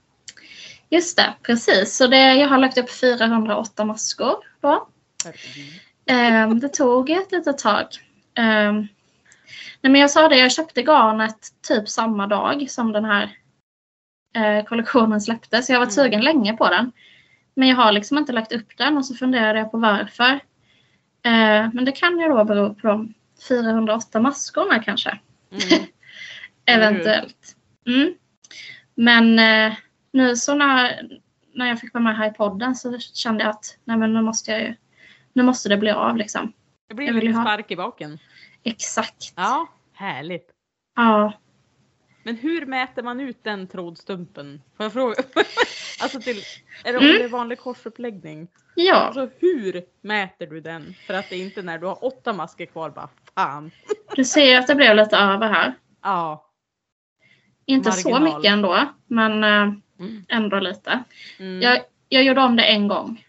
Just 0.90 1.16
det, 1.16 1.34
precis. 1.42 1.96
Så 1.96 2.06
det, 2.06 2.34
jag 2.34 2.48
har 2.48 2.58
lagt 2.58 2.78
upp 2.78 2.90
408 2.90 3.84
maskor 3.84 4.34
då. 4.60 4.88
Ehm, 6.06 6.60
det 6.60 6.68
tog 6.68 7.10
ett 7.10 7.32
litet 7.32 7.58
tag. 7.58 7.86
Ehm, 8.34 8.76
nej 9.80 9.92
men 9.92 10.00
jag 10.00 10.10
sa 10.10 10.28
det, 10.28 10.36
jag 10.38 10.52
köpte 10.52 10.82
garnet 10.82 11.38
typ 11.68 11.88
samma 11.88 12.26
dag 12.26 12.70
som 12.70 12.92
den 12.92 13.04
här 13.04 13.36
eh, 14.36 14.64
kollektionen 14.64 15.20
släpptes. 15.20 15.68
Jag 15.68 15.76
har 15.76 15.86
varit 15.86 15.98
Mm. 15.98 16.04
sugen 16.04 16.20
länge 16.20 16.56
på 16.56 16.68
den. 16.68 16.92
Men 17.54 17.68
jag 17.68 17.76
har 17.76 17.92
liksom 17.92 18.18
inte 18.18 18.32
lagt 18.32 18.52
upp 18.52 18.76
den 18.76 18.96
och 18.96 19.06
så 19.06 19.14
funderade 19.14 19.58
jag 19.58 19.70
på 19.70 19.78
varför. 19.78 20.32
Eh, 21.24 21.68
men 21.72 21.84
det 21.84 21.92
kan 21.92 22.18
ju 22.18 22.28
då 22.28 22.44
bero 22.44 22.74
på 22.74 22.86
de 22.86 23.14
408 23.48 24.20
maskorna 24.20 24.82
kanske. 24.82 25.18
Mm. 25.50 25.86
Eventuellt. 26.66 27.56
Mm. 27.86 28.14
Men 28.94 29.38
eh, 29.38 29.76
nu 30.12 30.36
så 30.36 30.54
när, 30.54 31.08
när 31.54 31.66
jag 31.68 31.80
fick 31.80 31.94
vara 31.94 32.04
med 32.04 32.16
här 32.16 32.30
i 32.30 32.34
podden 32.34 32.74
så 32.74 32.98
kände 32.98 33.44
jag 33.44 33.50
att 33.50 33.78
nej 33.84 33.96
men 33.96 34.14
nu 34.14 34.22
måste 34.22 34.50
jag 34.50 34.60
ju, 34.60 34.74
nu 35.32 35.42
måste 35.42 35.68
det 35.68 35.76
bli 35.76 35.90
av 35.90 36.16
liksom. 36.16 36.52
Det 36.88 36.94
blir 36.94 37.06
Jag 37.06 37.14
vill 37.14 37.24
lite 37.24 37.38
ha- 37.38 37.44
spark 37.44 37.70
i 37.70 37.76
baken. 37.76 38.18
Exakt. 38.62 39.32
Ja, 39.36 39.66
härligt. 39.92 40.50
Ja. 40.96 41.32
Men 42.24 42.36
hur 42.36 42.66
mäter 42.66 43.02
man 43.02 43.20
ut 43.20 43.44
den 43.44 43.66
trådstumpen? 43.68 44.62
Får 44.76 44.84
jag 44.84 44.92
fråga? 44.92 45.14
alltså 46.02 46.20
till, 46.20 46.36
är 46.84 46.92
det 46.92 46.98
Mm. 46.98 47.22
det 47.22 47.28
vanlig 47.28 47.58
korsuppläggning? 47.58 48.48
Ja, 48.74 48.94
Alltså 48.94 49.28
hur 49.38 49.82
mäter 50.00 50.46
du 50.46 50.60
den? 50.60 50.94
För 51.06 51.14
att 51.14 51.28
det 51.30 51.36
är 51.36 51.44
inte 51.44 51.62
när 51.62 51.78
du 51.78 51.86
har 51.86 52.04
åtta 52.04 52.32
masker 52.32 52.66
kvar 52.66 52.90
bara 52.90 53.08
fan. 53.34 53.70
du 54.16 54.24
ser 54.24 54.58
att 54.58 54.66
det 54.66 54.74
blev 54.74 54.96
lite 54.96 55.16
över 55.16 55.48
här. 55.48 55.74
Ja. 56.02 56.50
Inte 57.66 57.92
så 57.92 58.10
Marginal. 58.10 58.36
mycket 58.36 58.52
ändå, 58.52 58.88
men 59.06 59.44
eh, 59.44 59.74
Mm. 59.98 60.24
ändå 60.28 60.60
lite. 60.60 61.04
Mm. 61.38 61.60
Jag, 61.62 61.84
jag 62.08 62.24
gjorde 62.24 62.40
om 62.42 62.56
det 62.56 62.62
en 62.64 62.88
gång. 62.88 63.24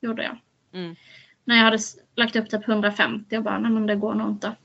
Gjorde 0.00 0.22
jag. 0.22 0.38
Mm. 0.72 0.96
När 1.44 1.56
jag 1.56 1.64
hade 1.64 1.78
lagt 2.14 2.36
upp 2.36 2.50
typ 2.50 2.68
150 2.68 3.26
jag 3.28 3.42
bara, 3.44 3.58
nej 3.58 3.70
men 3.70 3.86
det 3.86 3.96
går 3.96 4.14
nog 4.14 4.28
inte. 4.30 4.56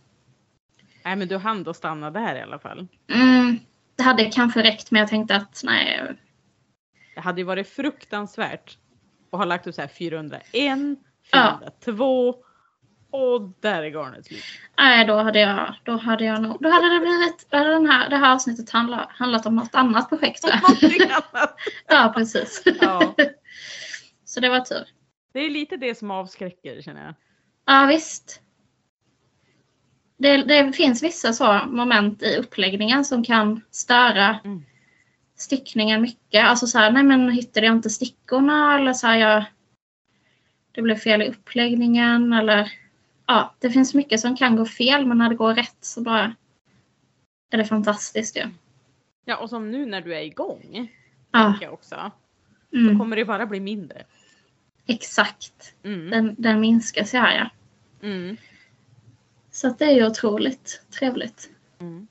Nej 1.06 1.16
men 1.16 1.28
du 1.28 1.38
hann 1.38 1.64
då 1.64 1.74
stanna 1.74 2.12
där 2.12 2.36
i 2.36 2.42
alla 2.42 2.60
fall. 2.60 2.88
Mm, 3.14 3.60
det 3.96 4.04
hade 4.04 4.26
kanske 4.32 4.64
räckt 4.64 4.92
men 4.92 5.00
jag 5.00 5.10
tänkte 5.10 5.36
att 5.36 5.62
nej, 5.64 6.18
Det 7.16 7.22
hade 7.22 7.42
ju 7.42 7.46
varit 7.46 7.70
fruktansvärt 7.70 8.78
att 9.32 9.38
ha 9.40 9.46
lagt 9.46 9.68
upp 9.68 9.76
så 9.76 9.82
här 9.82 9.88
401, 9.88 10.80
Ja. 11.32 11.60
402 13.12 13.18
och 13.18 13.52
där 13.60 13.84
är 13.84 13.90
garnet 13.90 14.26
slut. 14.26 14.44
nej 14.78 15.06
då 15.06 15.16
hade 15.16 15.40
jag, 15.40 15.76
då 15.84 15.98
hade 15.98 16.26
jag 16.26 16.42
nog, 16.42 16.58
då 16.62 16.70
hade 16.70 16.94
det 16.94 17.00
blivit, 17.00 17.48
då 17.50 17.58
hade 17.58 17.70
den 17.70 17.86
här, 17.90 18.10
det 18.10 18.18
här 18.18 18.34
avsnittet 18.34 18.70
handla, 18.70 19.10
handlat 19.14 19.46
om 19.46 19.56
något 19.56 19.76
annat 19.76 20.10
projekt 20.10 20.44
annat. 20.52 20.82
Ja, 21.88 22.14
precis. 22.16 22.64
Ja. 22.82 23.16
Så 24.26 24.40
det 24.40 24.50
var 24.50 24.60
tur. 24.60 24.88
Det 25.34 25.40
är 25.40 25.50
lite 25.50 25.78
det 25.78 25.96
som 25.98 26.12
avskräcker 26.12 26.82
känner 26.82 27.06
jag. 27.06 27.14
Ja, 27.66 27.86
visst. 27.86 28.42
Det, 30.18 30.38
det 30.38 30.74
finns 30.74 31.04
vissa 31.04 31.34
så 31.34 31.54
moment 31.68 32.24
i 32.24 32.38
uppläggningen 32.38 33.06
som 33.06 33.24
kan 33.24 33.62
störa 33.72 34.40
Mm. 34.46 34.64
stickningen 35.38 36.02
mycket. 36.02 36.46
Alltså 36.46 36.68
så 36.68 36.78
här, 36.80 36.92
nej 36.92 37.04
men 37.04 37.30
hittade 37.32 37.66
jag 37.66 37.76
inte 37.76 37.90
stickorna 37.90 38.76
eller 38.80 38.94
så 38.94 39.08
här, 39.08 39.18
jag, 39.18 39.46
det 40.72 40.82
blev 40.82 40.96
fel 40.96 41.22
i 41.22 41.30
uppläggningen 41.30 42.34
eller 42.34 42.72
ja, 43.28 43.54
det 43.60 43.72
finns 43.72 43.94
mycket 43.94 44.20
som 44.20 44.36
kan 44.38 44.56
gå 44.56 44.66
fel 44.66 45.06
men 45.06 45.18
när 45.18 45.30
det 45.30 45.36
går 45.36 45.54
rätt 45.54 45.78
så 45.82 46.02
bara 46.02 46.36
är 47.50 47.58
det 47.58 47.66
fantastiskt 47.66 48.38
ju. 48.38 48.44
Ja 49.26 49.38
och 49.38 49.50
som 49.50 49.72
nu 49.72 49.86
när 49.86 50.02
du 50.02 50.16
är 50.16 50.22
igång. 50.22 50.92
Ja, 51.32 51.58
jag 51.62 51.74
också. 51.74 52.12
Då 52.70 52.78
mm, 52.78 53.00
kommer 53.00 53.16
det 53.16 53.26
bara 53.26 53.46
bli 53.46 53.60
mindre. 53.60 54.04
exakt. 54.86 55.76
Mm. 55.84 56.10
Den, 56.10 56.36
den 56.38 56.60
minskas 56.60 57.14
ju 57.14 57.18
här 57.18 57.38
ja. 57.38 57.50
Mm. 58.08 58.38
Så 59.52 59.68
att 59.68 59.80
det 59.80 59.86
är 59.86 59.92
ju 59.92 60.08
otroligt 60.08 60.82
trevligt. 60.90 61.50
Mm. 61.80 62.08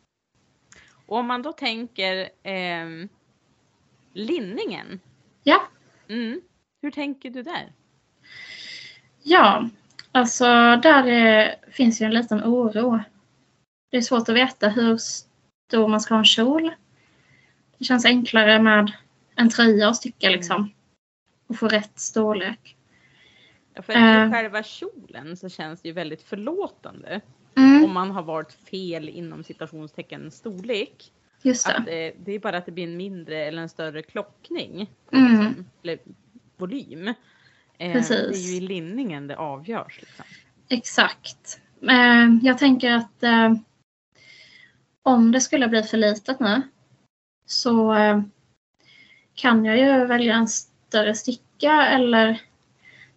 Och 1.06 1.18
om 1.18 1.26
man 1.26 1.42
då 1.42 1.52
tänker 1.52 2.28
ehm, 2.42 3.08
linningen. 4.12 5.00
Ja. 5.42 5.68
Mm. 6.08 6.40
Hur 6.82 6.90
tänker 6.90 7.30
du 7.30 7.42
där? 7.42 7.72
Ja, 9.22 9.68
alltså 10.16 10.44
där 10.82 11.06
är, 11.06 11.54
finns 11.70 12.00
ju 12.00 12.06
en 12.06 12.14
liten 12.14 12.44
oro. 12.44 13.00
Det 13.90 13.96
är 13.96 14.00
svårt 14.00 14.28
att 14.28 14.34
veta 14.34 14.68
hur 14.68 14.98
stor 14.98 15.88
man 15.88 16.00
ska 16.00 16.14
ha 16.14 16.18
en 16.18 16.24
kjol. 16.24 16.70
Det 17.78 17.84
känns 17.84 18.04
enklare 18.04 18.62
med 18.62 18.92
en 19.34 19.50
tröja 19.50 19.88
att 19.88 19.96
sticka 19.96 20.28
liksom. 20.30 20.72
Och 21.46 21.58
få 21.58 21.68
rätt 21.68 21.98
storlek. 21.98 22.76
Ja, 23.74 23.82
för 23.82 23.92
i 23.92 24.32
själva 24.32 24.62
kjolen 24.62 25.36
så 25.36 25.48
känns 25.48 25.82
det 25.82 25.88
ju 25.88 25.92
väldigt 25.92 26.22
förlåtande. 26.22 27.20
Mm, 27.56 27.84
Om 27.84 27.94
man 27.94 28.10
har 28.10 28.22
valt 28.22 28.52
fel 28.52 29.08
inom 29.08 29.44
citationstecken 29.44 30.30
storlek. 30.30 31.12
just 31.42 31.66
det. 31.66 31.76
Att, 31.76 31.88
eh, 31.88 32.22
det 32.24 32.32
är 32.32 32.38
bara 32.38 32.56
att 32.56 32.66
det 32.66 32.72
blir 32.72 32.84
en 32.84 32.96
mindre 32.96 33.44
eller 33.44 33.62
en 33.62 33.68
större 33.68 34.02
klockning. 34.02 34.90
Mm, 35.12 35.30
liksom, 35.30 35.66
Eller 35.82 35.98
volym. 36.56 37.14
Eh, 37.78 37.92
Precis. 37.92 38.42
Det 38.42 38.48
är 38.48 38.52
ju 38.52 38.56
i 38.56 38.60
linningen 38.60 39.26
det 39.26 39.36
avgörs. 39.36 40.00
Liksom. 40.00 40.24
exakt. 40.68 41.60
Eh, 41.88 42.28
jag 42.42 42.58
tänker 42.58 42.92
att 42.92 43.22
eh, 43.22 43.54
om 45.02 45.32
det 45.32 45.40
skulle 45.40 45.68
bli 45.68 45.82
för 45.82 45.96
litet 45.96 46.40
nu 46.40 46.62
så 47.46 47.94
eh, 47.94 48.20
kan 49.34 49.64
jag 49.64 49.78
ju 49.78 50.06
välja 50.06 50.34
en 50.34 50.48
större 50.48 51.14
sticka 51.14 51.86
eller 51.86 52.42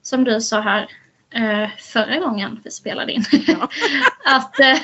som 0.01 0.23
du 0.23 0.41
sa 0.41 0.61
här 0.61 0.89
eh, 1.29 1.69
förra 1.77 2.19
gången 2.19 2.61
vi 2.63 2.71
spelade 2.71 3.11
in. 3.11 3.23
Ja. 3.47 3.69
att 4.25 4.59
eh, 4.59 4.77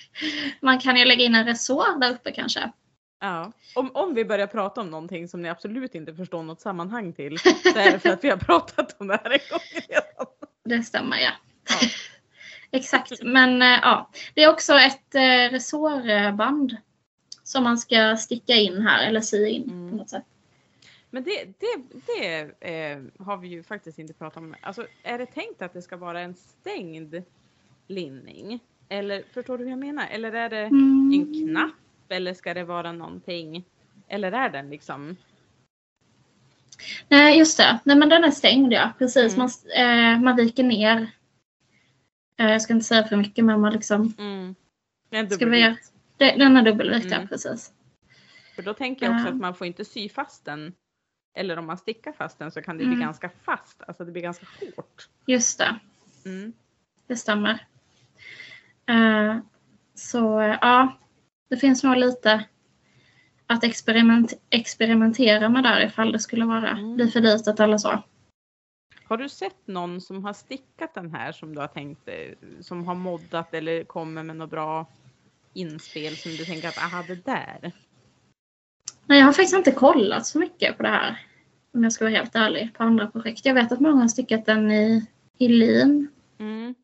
man 0.60 0.78
kan 0.78 0.96
ju 0.96 1.04
lägga 1.04 1.24
in 1.24 1.34
en 1.34 1.46
resår 1.46 2.00
där 2.00 2.10
uppe 2.10 2.32
kanske. 2.32 2.72
Ja. 3.20 3.52
Om, 3.74 3.90
om 3.94 4.14
vi 4.14 4.24
börjar 4.24 4.46
prata 4.46 4.80
om 4.80 4.90
någonting 4.90 5.28
som 5.28 5.42
ni 5.42 5.48
absolut 5.48 5.94
inte 5.94 6.14
förstår 6.14 6.42
något 6.42 6.60
sammanhang 6.60 7.12
till. 7.12 7.38
Så 7.62 7.78
är 7.78 7.92
det 7.92 7.98
för 7.98 8.08
att 8.08 8.24
vi 8.24 8.30
har 8.30 8.36
pratat 8.36 9.00
om 9.00 9.06
det 9.06 9.20
här 9.24 9.30
en 9.30 9.38
gång 9.50 9.60
redan. 9.88 10.26
Det 10.64 10.82
stämmer 10.82 11.16
ja. 11.16 11.30
Ja. 11.68 11.88
Exakt, 12.78 13.22
men 13.22 13.62
eh, 13.62 13.78
ja. 13.82 14.10
Det 14.34 14.42
är 14.42 14.50
också 14.50 14.72
ett 14.74 15.14
eh, 15.14 15.52
resårband 15.52 16.76
som 17.42 17.64
man 17.64 17.78
ska 17.78 18.16
sticka 18.16 18.54
in 18.54 18.80
här 18.86 19.06
eller 19.08 19.20
sy 19.20 19.46
in 19.46 19.62
Mm. 19.70 19.90
på 19.90 19.96
något 19.96 20.10
sätt. 20.10 20.24
Men 21.10 21.22
det, 21.24 21.44
det, 21.44 21.82
det 22.06 22.40
eh, 22.60 23.02
har 23.26 23.36
vi 23.36 23.48
ju 23.48 23.62
faktiskt 23.62 23.98
inte 23.98 24.12
pratat 24.14 24.36
om. 24.36 24.54
Alltså, 24.60 24.86
är 25.02 25.18
det 25.18 25.26
tänkt 25.26 25.62
att 25.62 25.72
det 25.72 25.82
ska 25.82 25.96
vara 25.96 26.20
en 26.20 26.34
stängd 26.34 27.22
linning? 27.88 28.60
Eller 28.88 29.22
förstår 29.34 29.58
du 29.58 29.64
hur 29.64 29.70
jag 29.70 29.78
menar? 29.78 30.06
Eller 30.10 30.32
är 30.32 30.48
det 30.50 30.58
Mm. 30.60 31.12
en 31.14 31.48
knapp? 31.48 31.70
Eller 32.10 32.34
ska 32.34 32.54
det 32.54 32.64
vara 32.64 32.92
någonting? 32.92 33.64
Eller 34.08 34.32
är 34.32 34.48
den 34.50 34.70
liksom? 34.70 35.16
Nej, 37.08 37.38
just 37.38 37.56
det. 37.58 37.80
Nej, 37.84 37.96
men 37.96 38.08
den 38.08 38.24
är 38.24 38.30
stängd 38.30 38.72
ja. 38.72 38.92
Precis. 38.98 39.34
Mm. 39.36 39.38
Man, 39.38 39.50
eh, 40.16 40.20
man 40.20 40.36
viker 40.36 40.62
ner. 40.64 41.10
Eh, 42.36 42.50
jag 42.50 42.62
ska 42.62 42.72
inte 42.72 42.86
säga 42.86 43.04
för 43.04 43.16
mycket 43.16 43.44
men 43.44 43.60
man 43.60 43.72
liksom. 43.72 44.14
Mm, 44.18 44.54
en 45.10 45.30
Ska 45.30 45.46
vi 45.46 45.58
göra? 45.60 45.70
dubbelvikt. 45.70 45.92
Den 46.38 46.56
är 46.56 46.62
dubbelvikt 46.62 47.06
ja, 47.10 47.16
Mm. 47.16 47.28
precis. 47.28 47.72
För 48.56 48.62
då 48.62 48.74
tänker 48.74 49.06
jag 49.06 49.14
också 49.14 49.26
Ja. 49.26 49.32
att 49.32 49.40
man 49.40 49.54
får 49.54 49.66
inte 49.66 49.84
sy 49.84 50.08
fast 50.08 50.44
den. 50.44 50.72
Eller 51.34 51.58
om 51.58 51.66
man 51.66 51.78
stickar 51.78 52.12
fast 52.12 52.38
den 52.38 52.50
så 52.50 52.62
kan 52.62 52.76
det 52.78 52.84
bli 52.84 52.94
Mm. 52.94 53.00
ganska 53.06 53.30
fast. 53.42 53.82
Alltså 53.86 54.04
det 54.04 54.12
blir 54.12 54.22
ganska 54.22 54.46
hårt. 54.76 55.08
Just 55.26 55.58
det. 55.58 55.76
Mm. 56.24 56.52
Det 57.06 57.16
stämmer. 57.16 57.66
Eh, 58.86 59.36
så 59.94 60.40
eh, 60.40 60.58
ja, 60.60 60.98
det 61.50 61.56
finns 61.56 61.84
nog 61.84 61.96
lite 61.96 62.44
att 63.46 63.64
experiment, 63.64 64.32
experimentera 64.50 65.48
med 65.48 65.62
där 65.62 65.86
ifall 65.86 66.12
det 66.12 66.18
skulle 66.18 66.44
vara 66.44 66.70
Mm. 66.70 66.96
bli 66.96 67.10
för 67.10 67.20
litet 67.20 67.60
eller 67.60 67.78
så. 67.78 68.02
Har 69.04 69.16
du 69.16 69.28
sett 69.28 69.66
någon 69.66 70.00
som 70.00 70.24
har 70.24 70.32
stickat 70.32 70.94
den 70.94 71.14
här 71.14 71.32
som 71.32 71.54
du 71.54 71.60
har 71.60 71.68
tänkt 71.68 72.08
eh, 72.08 72.14
som 72.60 72.86
har 72.86 72.94
moddat 72.94 73.54
eller 73.54 73.84
kommer 73.84 74.22
med 74.22 74.36
något 74.36 74.50
bra 74.50 74.86
inspel 75.54 76.16
som 76.16 76.30
du 76.30 76.44
tänker 76.44 76.68
att 76.68 76.78
aha 76.78 77.04
det 77.06 77.24
där. 77.24 77.72
Nej, 79.06 79.18
jag 79.18 79.26
har 79.26 79.32
faktiskt 79.32 79.56
inte 79.56 79.72
kollat 79.72 80.26
så 80.26 80.38
mycket 80.38 80.76
på 80.76 80.82
det 80.82 80.88
här. 80.88 81.26
Om 81.74 81.82
jag 81.82 81.92
ska 81.92 82.04
vara 82.04 82.14
helt 82.14 82.34
ärlig. 82.34 82.74
På 82.74 82.82
andra 82.82 83.06
projekt. 83.06 83.46
Jag 83.46 83.54
vet 83.54 83.72
att 83.72 83.80
många 83.80 84.00
har 84.00 84.08
stickat 84.08 84.46
den 84.46 84.70
i, 84.70 85.06
i 85.38 85.48
lin. 85.48 86.08
Mm. 86.38 86.74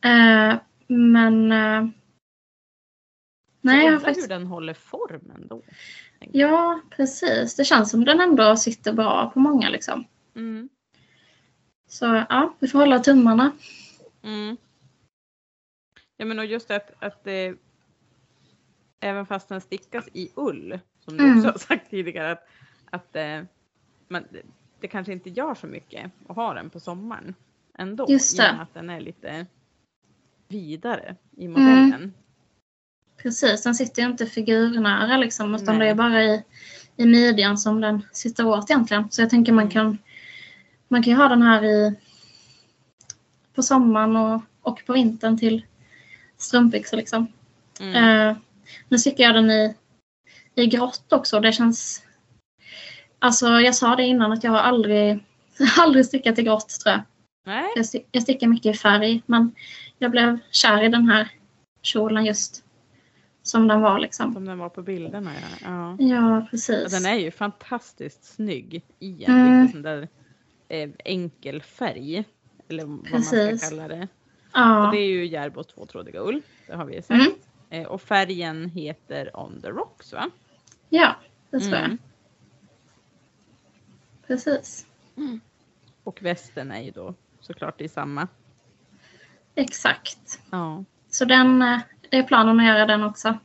Eh, 0.00 0.58
men 0.86 1.52
eh, 1.52 1.88
Nej, 3.66 3.84
jag 3.84 3.92
undrar 3.92 4.04
faktiskt... 4.04 4.24
hur 4.24 4.28
den 4.28 4.46
håller 4.46 4.74
formen 4.74 5.46
då. 5.48 5.62
Ja, 6.18 6.80
precis. 6.90 7.56
Det 7.56 7.64
känns 7.64 7.90
som 7.90 8.04
den 8.04 8.20
ändå 8.20 8.56
sitter 8.56 8.92
bra 8.92 9.30
på 9.34 9.40
många 9.40 9.68
liksom. 9.68 10.04
Mm. 10.34 10.68
Så 11.86 12.04
ja, 12.28 12.54
vi 12.58 12.68
får 12.68 12.78
hålla 12.78 12.98
tummarna. 12.98 13.52
Mm. 14.22 14.56
Ja 16.16 16.26
men 16.26 16.38
och 16.38 16.46
just 16.46 16.70
att, 16.70 16.90
att 16.98 17.24
det, 17.24 17.54
även 19.00 19.26
fast 19.26 19.48
den 19.48 19.60
stickas 19.60 20.08
i 20.12 20.30
ull, 20.34 20.78
som 21.04 21.16
du 21.16 21.24
Mm. 21.24 21.38
också 21.38 21.48
har 21.50 21.58
sagt 21.58 21.90
tidigare, 21.90 22.32
att, 22.32 22.48
att 22.90 23.16
eh, 23.16 23.42
man, 24.08 24.24
det, 24.80 24.88
kanske 24.88 25.12
inte 25.12 25.30
gör 25.30 25.54
så 25.54 25.66
mycket 25.66 26.10
att 26.28 26.36
ha 26.36 26.54
den 26.54 26.70
på 26.70 26.80
sommaren 26.80 27.34
ändå. 27.78 28.06
Just 28.08 28.36
det. 28.36 28.48
I 28.48 28.50
och 28.50 28.54
med 28.54 28.62
att 28.62 28.74
den 28.74 28.90
är 28.90 29.00
lite 29.00 29.46
vidare 30.48 31.16
i 31.36 31.48
modellen. 31.48 32.14
Precis, 33.26 33.62
den 33.62 33.74
sitter 33.74 34.02
ju 34.02 34.08
inte 34.08 34.26
figurnära 34.26 35.16
liksom, 35.16 35.54
utan 35.54 35.78
Nej. 35.78 35.86
det 35.86 35.90
är 35.90 35.94
bara 35.94 36.22
i, 36.22 36.42
i 36.96 37.06
midjan 37.06 37.58
som 37.58 37.80
den 37.80 38.02
sitter 38.12 38.46
åt 38.46 38.70
egentligen. 38.70 39.10
Så 39.10 39.22
jag 39.22 39.30
tänker 39.30 39.52
man 39.52 39.62
Mm. 39.64 39.72
kan, 39.72 39.98
man 40.88 41.02
kan 41.02 41.12
ju 41.12 41.16
ha 41.16 41.28
den 41.28 41.42
här 41.42 41.64
i 41.64 41.94
på 43.54 43.62
sommaren 43.62 44.16
och, 44.16 44.42
och 44.62 44.82
på 44.86 44.92
vintern 44.92 45.38
till 45.38 45.66
strumpbyxor 46.36 46.96
liksom. 46.96 47.26
Mm. 47.80 47.94
Eh, 48.30 48.36
nu 48.88 48.98
stickar 48.98 49.24
jag 49.24 49.34
den 49.34 49.50
i, 49.50 49.74
i 50.54 50.66
grått 50.66 51.12
också. 51.12 51.40
Det 51.40 51.52
känns... 51.52 52.02
Alltså 53.18 53.46
jag 53.48 53.74
sa 53.74 53.96
det 53.96 54.04
innan 54.04 54.32
att 54.32 54.44
jag 54.44 54.50
har 54.50 54.58
aldrig, 54.58 55.24
aldrig 55.78 56.06
stickat 56.06 56.38
i 56.38 56.42
grått 56.42 56.68
tror 56.68 56.92
jag. 56.92 57.02
Nej, 57.46 57.72
Jag, 57.76 57.86
stick, 57.86 58.06
jag 58.12 58.22
stickar 58.22 58.46
mycket 58.46 58.74
i 58.74 58.78
färg 58.78 59.22
men 59.26 59.52
jag 59.98 60.10
blev 60.10 60.38
kär 60.50 60.82
i 60.82 60.88
den 60.88 61.08
här 61.08 61.28
kjolen 61.82 62.24
just 62.24 62.65
som 63.46 63.68
den 63.68 63.80
var 63.80 63.98
liksom. 63.98 64.34
som 64.34 64.44
den 64.44 64.58
var 64.58 64.68
på 64.68 64.82
bilderna. 64.82 65.32
Ja. 65.34 65.48
Ja. 65.68 65.96
Ja, 65.98 66.06
Ja, 66.40 66.46
precis. 66.50 66.92
den 66.92 67.06
är 67.12 67.18
ju 67.18 67.30
fantastiskt 67.30 68.24
snygg 68.24 68.84
i 68.98 69.24
en 69.24 69.34
Mm. 69.48 69.68
sån 69.68 69.82
där 69.82 70.08
eh, 70.68 70.90
enkel 71.04 71.62
färg. 71.62 72.24
Eller 72.68 72.84
vad 72.84 72.90
man 72.96 73.04
Precis. 73.04 73.60
ska 73.60 73.70
kalla 73.70 73.88
det. 73.88 74.02
Och 74.02 74.08
Ja. 74.52 74.88
det 74.92 74.98
är 74.98 75.06
ju 75.08 75.26
Järbo 75.26 75.62
tvåtrådiga 75.64 76.20
ull. 76.20 76.42
Det 76.66 76.74
har 76.76 76.84
vi 76.84 77.02
sagt. 77.02 77.10
Mm. 77.10 77.32
Eh, 77.70 77.86
och 77.86 78.02
färgen 78.02 78.70
heter 78.70 79.30
On 79.36 79.60
the 79.62 79.68
Rocks 79.68 80.12
va? 80.12 80.30
ja, 80.88 81.16
det 81.50 81.60
tror 81.60 81.72
jag. 81.74 81.84
Mm. 81.84 81.98
Precis. 84.26 84.86
Och 86.04 86.22
västen 86.22 86.70
är 86.70 86.82
ju 86.82 86.90
då 86.90 87.14
såklart 87.40 87.80
i 87.80 87.88
samma. 87.88 88.28
Exakt. 89.54 90.40
Ja. 90.50 90.84
Så 91.08 91.24
den, 91.24 91.62
eh, 91.62 91.78
det 92.16 92.20
är 92.20 92.26
planen 92.26 92.60
att 92.60 92.66
göra 92.66 92.86
den 92.86 93.02
också. 93.02 93.38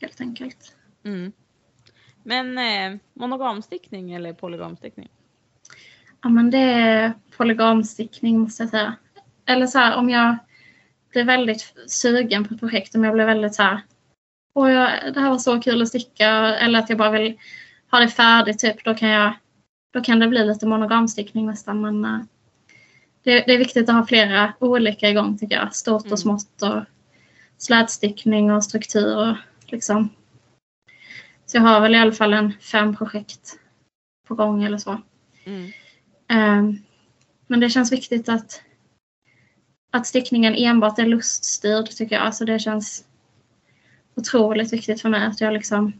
Helt 0.00 0.20
enkelt. 0.20 0.76
Mm. 1.04 1.32
Men 2.22 2.58
eh, 2.58 3.00
monogamstickning 3.14 4.12
eller 4.12 4.32
polygamstickning? 4.32 5.08
Ja, 6.22 6.28
men 6.28 6.50
det 6.50 6.58
är 6.58 7.12
polygamstickning 7.36 8.38
måste 8.38 8.62
jag 8.62 8.70
säga. 8.70 8.96
Eller 9.44 9.66
så 9.66 9.78
här, 9.78 9.96
om 9.96 10.10
jag 10.10 10.36
blir 11.10 11.24
väldigt 11.24 11.74
sugen 11.86 12.44
på 12.44 12.54
ett 12.54 12.60
projekt, 12.60 12.94
om 12.94 13.04
jag 13.04 13.14
blir 13.14 13.24
väldigt 13.24 13.54
så 13.54 13.62
här, 13.62 13.80
Åh, 14.54 14.72
jag, 14.72 15.14
det 15.14 15.20
här 15.20 15.30
var 15.30 15.38
så 15.38 15.60
kul 15.60 15.82
att 15.82 15.88
sticka, 15.88 16.28
eller 16.56 16.78
att 16.78 16.88
jag 16.88 16.98
bara 16.98 17.10
vill 17.10 17.38
ha 17.90 17.98
det 17.98 18.08
färdigt, 18.08 18.58
typ, 18.58 18.84
då 18.84 18.94
kan 18.94 19.08
jag 19.08 19.32
då 19.92 20.00
kan 20.00 20.18
det 20.18 20.28
bli 20.28 20.44
lite 20.44 20.66
monogamstickning 20.66 21.46
nästan. 21.46 21.80
Men 21.80 22.04
eh, 22.04 22.20
det, 23.26 23.44
det 23.46 23.54
är 23.54 23.58
viktigt 23.58 23.88
att 23.88 23.94
ha 23.94 24.06
flera 24.06 24.52
olika 24.58 25.10
igång 25.10 25.38
tycker 25.38 25.56
jag. 25.56 25.74
Stort 25.74 26.02
Mm. 26.02 26.12
och 26.12 26.18
smått 26.18 26.62
och 26.62 26.82
slätstickning 27.58 28.52
och 28.52 28.64
struktur. 28.64 29.16
Och, 29.30 29.36
liksom. 29.66 30.08
Så 31.46 31.56
jag 31.56 31.62
har 31.62 31.80
väl 31.80 31.94
i 31.94 31.98
alla 31.98 32.12
fall 32.12 32.32
en 32.32 32.52
fem 32.60 32.96
projekt 32.96 33.58
på 34.28 34.34
gång 34.34 34.64
eller 34.64 34.78
så. 34.78 35.00
Mm. 35.44 35.70
Ehm, 36.28 36.78
Men 37.46 37.60
det 37.60 37.70
känns 37.70 37.92
viktigt 37.92 38.28
att, 38.28 38.62
att 39.92 40.06
stickningen 40.06 40.54
enbart 40.54 40.98
är 40.98 41.06
luststyrd 41.06 41.86
tycker 41.90 42.16
jag. 42.16 42.24
Alltså 42.24 42.44
det 42.44 42.58
känns 42.58 43.04
otroligt 44.14 44.72
viktigt 44.72 45.00
för 45.00 45.08
mig 45.08 45.26
att 45.26 45.40
jag 45.40 45.52
liksom 45.52 45.92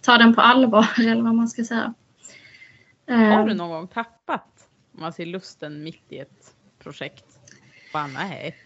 tar 0.00 0.18
den 0.18 0.34
på 0.34 0.40
allvar 0.40 0.86
eller 0.98 1.22
vad 1.22 1.34
man 1.34 1.48
ska 1.48 1.64
säga. 1.64 1.94
Har 3.08 3.14
Ehm, 3.14 3.48
du 3.48 3.54
någon 3.54 3.70
gång 3.70 3.88
tappat 3.88 4.68
om 4.94 5.00
man 5.00 5.12
ser 5.12 5.26
lusten 5.26 5.82
mitt 5.84 6.04
i 6.08 6.18
ett 6.18 6.54
projekt? 6.88 7.24
Bara 7.92 8.06
nej. 8.06 8.56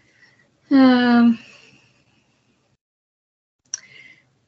ehm, 0.69 1.37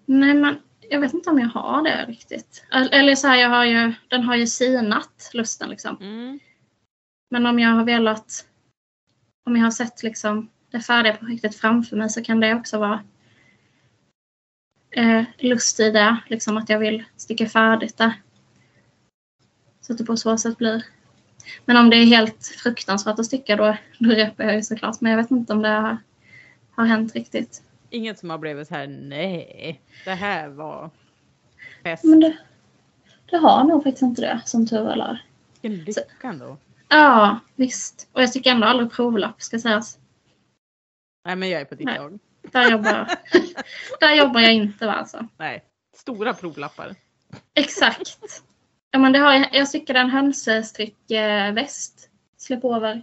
nej 0.05 0.33
men 0.33 0.61
jag 0.89 0.99
vet 0.99 1.13
inte 1.13 1.29
om 1.29 1.39
jag 1.39 1.47
har 1.47 1.83
det 1.83 2.05
riktigt. 2.05 2.65
Eller 2.71 3.15
så 3.15 3.27
här, 3.27 3.35
jag 3.35 3.49
har 3.49 3.65
ju, 3.65 3.93
den 4.07 4.23
har 4.23 4.35
ju 4.35 4.47
sinat 4.47 5.29
lusten 5.33 5.69
liksom. 5.69 5.97
Mm. 6.01 6.39
Men 7.29 7.45
om 7.45 7.59
jag 7.59 7.69
har 7.69 7.83
velat, 7.83 8.47
om 9.45 9.55
jag 9.55 9.63
har 9.63 9.71
sett 9.71 10.03
liksom 10.03 10.49
det 10.71 10.79
färdiga 10.79 11.13
projektet 11.17 11.55
framför 11.55 11.97
mig 11.97 12.09
så 12.09 12.23
kan 12.23 12.39
det 12.39 12.55
också 12.55 12.77
vara 12.79 13.03
eh, 14.91 15.23
lust 15.37 15.79
i 15.79 15.91
det, 15.91 16.17
liksom 16.27 16.57
att 16.57 16.69
jag 16.69 16.79
vill 16.79 17.03
sticka 17.15 17.49
färdigt 17.49 17.97
det. 17.97 18.15
Så 19.81 19.91
att 19.91 19.97
det 19.97 20.05
på 20.05 20.17
så 20.17 20.37
sätt 20.37 20.57
blir. 20.57 20.85
Men 21.65 21.77
om 21.77 21.89
det 21.89 21.95
är 21.95 22.05
helt 22.05 22.47
fruktansvärt 22.63 23.19
att 23.19 23.25
sticka 23.25 23.55
då, 23.55 23.77
då 23.99 24.09
repar 24.09 24.43
jag 24.43 24.55
ju 24.55 24.63
såklart. 24.63 25.01
Men 25.01 25.11
jag 25.11 25.17
vet 25.17 25.31
inte 25.31 25.53
om 25.53 25.61
det 25.61 25.69
har, 25.69 25.97
har 26.71 26.85
hänt 26.85 27.15
riktigt. 27.15 27.61
Inget 27.89 28.19
som 28.19 28.29
har 28.29 28.37
blivit 28.37 28.67
så 28.67 28.75
här 28.75 28.87
nej, 28.87 29.81
det 30.05 30.13
här 30.13 30.47
var 30.47 30.89
bäst. 31.83 32.03
Men 32.03 32.19
det, 32.19 32.37
det 33.29 33.37
har 33.37 33.63
nog 33.63 33.83
faktiskt 33.83 34.01
inte 34.01 34.21
det, 34.21 34.41
som 34.45 34.67
tur 34.67 34.89
är. 34.89 35.23
Vilken 35.61 35.85
lycka 35.85 36.27
ändå. 36.27 36.57
Ja, 36.87 37.39
visst. 37.55 38.07
Och 38.11 38.21
jag 38.21 38.29
stickar 38.29 38.51
ändå 38.51 38.67
aldrig 38.67 38.91
provlapp, 38.91 39.41
ska 39.41 39.59
sägas. 39.59 39.97
Nej 41.25 41.35
men 41.35 41.49
jag 41.49 41.61
är 41.61 41.65
på 41.65 41.75
ditt 41.75 41.85
Nej. 41.85 41.99
lag. 41.99 42.19
Där 42.41 42.71
jobbar, 42.71 43.09
där 43.99 44.15
jobbar 44.15 44.41
jag 44.41 44.53
inte 44.53 44.85
va, 44.85 44.93
alltså. 44.93 45.27
Nej, 45.37 45.63
stora 45.95 46.33
provlappar. 46.33 46.95
Exakt. 47.53 48.17
Ja, 48.95 48.99
men 48.99 49.11
det 49.13 49.19
har 49.19 49.33
jag, 49.33 49.47
jag 49.51 49.67
stickade 49.67 49.99
en 49.99 50.09
hönsestrickväst. 50.09 52.09
Släpp 52.37 52.63
över. 52.65 53.01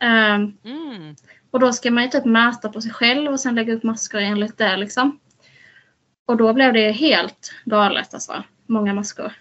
Ehm, 0.00 0.56
Mm. 0.64 1.14
och 1.50 1.60
då 1.60 1.72
ska 1.72 1.90
man 1.90 2.02
ju 2.02 2.08
typ 2.08 2.24
mäta 2.24 2.68
på 2.68 2.80
sig 2.80 2.92
själv 2.92 3.32
och 3.32 3.40
sen 3.40 3.54
lägga 3.54 3.74
upp 3.74 3.82
maskor 3.82 4.20
enligt 4.20 4.58
det 4.58 4.76
liksom. 4.76 5.18
Och 6.26 6.36
då 6.36 6.52
blev 6.52 6.72
det 6.72 6.92
helt 6.92 7.54
galet 7.64 8.14
alltså. 8.14 8.44
Många 8.66 8.94
maskor. 8.94 9.32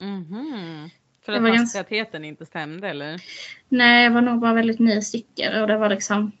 Mhm. 0.00 0.90
För 1.24 1.32
Det 1.32 1.38
att 1.38 1.42
var 1.42 1.50
ganska- 1.50 2.18
inte 2.24 2.46
stämde 2.46 2.88
eller? 2.88 3.20
Nej, 3.68 4.04
jag 4.04 4.10
var 4.10 4.20
nog 4.22 4.40
bara 4.40 4.54
väldigt 4.54 4.78
ny 4.78 5.00
stickare 5.02 5.60
och 5.62 5.68
det 5.68 5.78
var 5.78 5.88
liksom. 5.90 6.32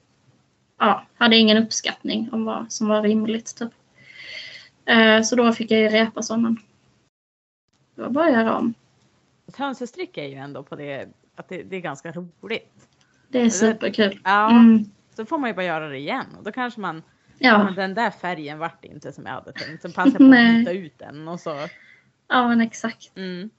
Ja, 0.78 1.06
hade 1.14 1.36
ingen 1.36 1.56
uppskattning 1.62 2.28
om 2.32 2.44
vad 2.44 2.72
som 2.72 2.88
var 2.88 3.02
rimligt 3.02 3.56
typ. 3.56 3.72
Eh, 4.86 5.22
så 5.22 5.36
då 5.36 5.52
fick 5.52 5.70
jag 5.70 5.80
ju 5.80 5.88
repa 5.88 6.22
så 6.22 6.36
var 8.02 8.10
bara 8.10 8.30
göra 8.30 8.56
om. 8.58 8.74
Hönsestrick 9.56 10.16
är 10.16 10.28
ju 10.28 10.34
ändå 10.34 10.62
på 10.62 10.76
det 10.76 11.08
att 11.36 11.48
det, 11.48 11.62
det 11.62 11.76
är 11.76 11.80
ganska 11.80 12.12
roligt. 12.12 12.88
Det 13.28 13.40
är 13.40 13.50
superkul. 13.50 14.20
Ja, 14.24 14.50
Mm, 14.50 14.84
så 15.16 15.24
får 15.24 15.38
man 15.38 15.50
ju 15.50 15.54
bara 15.54 15.64
göra 15.64 15.88
det 15.88 15.98
igen 15.98 16.26
och 16.38 16.44
då 16.44 16.52
kanske 16.52 16.80
man, 16.80 17.02
ja. 17.38 17.72
den 17.76 17.94
där 17.94 18.10
färgen 18.10 18.58
vart 18.58 18.84
inte 18.84 19.12
som 19.12 19.26
jag 19.26 19.32
hade 19.32 19.52
tänkt. 19.52 19.82
Så 19.82 19.88
passar 19.92 20.10
jag 20.10 20.18
på 20.18 20.24
att 20.24 20.54
byta 20.58 20.72
ut 20.72 20.98
den 20.98 21.28
och 21.28 21.40
så. 21.40 21.68
ja, 22.28 22.48
men 22.48 22.60
exakt. 22.60 23.16
Mm. 23.16 23.50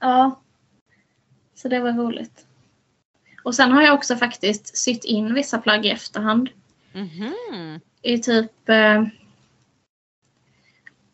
Ja. 0.00 0.40
Så 1.54 1.68
det 1.68 1.80
var 1.80 1.92
roligt. 1.92 2.46
Och 3.44 3.54
sen 3.54 3.72
har 3.72 3.82
jag 3.82 3.94
också 3.94 4.16
faktiskt 4.16 4.76
sytt 4.76 5.04
in 5.04 5.34
vissa 5.34 5.58
plagg 5.58 5.86
i 5.86 5.90
efterhand. 5.90 6.48
Mhm. 6.92 7.80
I 8.02 8.18
typ... 8.18 8.68
Eh, 8.68 9.02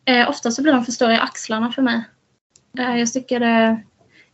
eh, 0.05 0.29
ofta 0.29 0.51
så 0.51 0.63
blir 0.63 0.73
de 0.73 0.85
för 0.85 0.93
stora 0.93 1.15
i 1.15 1.19
axlarna 1.19 1.73
för 1.73 1.83
mig. 1.83 2.05
Eh, 2.79 2.97
jag 2.97 3.09
stickade 3.09 3.83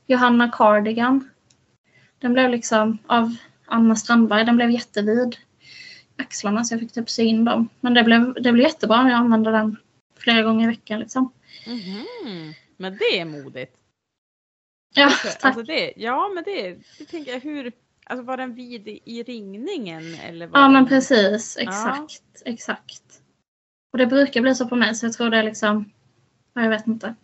Johanna 0.07 0.51
Cardigan. 0.53 1.31
Den 2.19 2.33
blev 2.33 2.51
liksom 2.51 2.99
av 3.07 3.37
Anna 3.67 3.97
Strandberg. 3.97 4.45
Den 4.45 4.57
blev 4.57 4.71
jättevid 4.71 5.37
axlarna 6.17 6.65
så 6.65 6.75
jag 6.75 6.81
fick 6.81 6.93
typ 6.93 7.11
sy 7.11 7.23
in 7.23 7.45
dem. 7.45 7.69
Men 7.81 7.95
det 7.95 8.03
blev, 8.03 8.35
det 8.35 8.53
blev 8.53 8.67
jättebra 8.67 9.03
när 9.03 9.11
jag 9.11 9.19
använde 9.19 9.51
den 9.51 9.77
flera 10.19 10.43
gånger 10.43 10.65
i 10.65 10.67
veckan. 10.67 11.01
Liksom. 11.01 11.33
Mhm. 11.67 12.55
Men 12.77 12.97
det 12.97 13.19
är 13.21 13.25
modigt. 13.25 13.77
Ja, 14.95 15.09
För- 15.09 15.29
tack. 15.29 15.45
Alltså 15.45 15.63
det, 15.63 15.93
ja 15.97 16.31
men 16.35 16.45
det, 16.45 16.77
det 16.99 17.05
tänker 17.05 17.33
jag 17.33 17.41
hur, 17.41 17.73
alltså 18.05 18.25
var 18.25 18.37
den 18.37 18.55
vid 18.55 18.89
i, 18.89 19.01
i 19.05 19.23
ringningen 19.23 20.15
eller? 20.15 20.47
Var 20.47 20.61
Ja 20.61 20.69
men 20.69 20.75
den- 20.75 20.89
precis, 20.89 21.57
exakt, 21.57 22.43
exakt. 22.45 23.03
Och 23.93 23.99
det 23.99 24.07
brukar 24.07 24.41
bli 24.41 24.55
så 24.55 24.69
på 24.69 24.77
mig 24.77 24.95
så 24.95 25.07
jag 25.07 25.13
tror 25.13 25.31
det 25.31 25.37
är 25.37 25.43
liksom, 25.43 25.93
ja, 26.55 26.63
jag 26.63 26.71
vet 26.71 26.87
inte. 26.87 27.15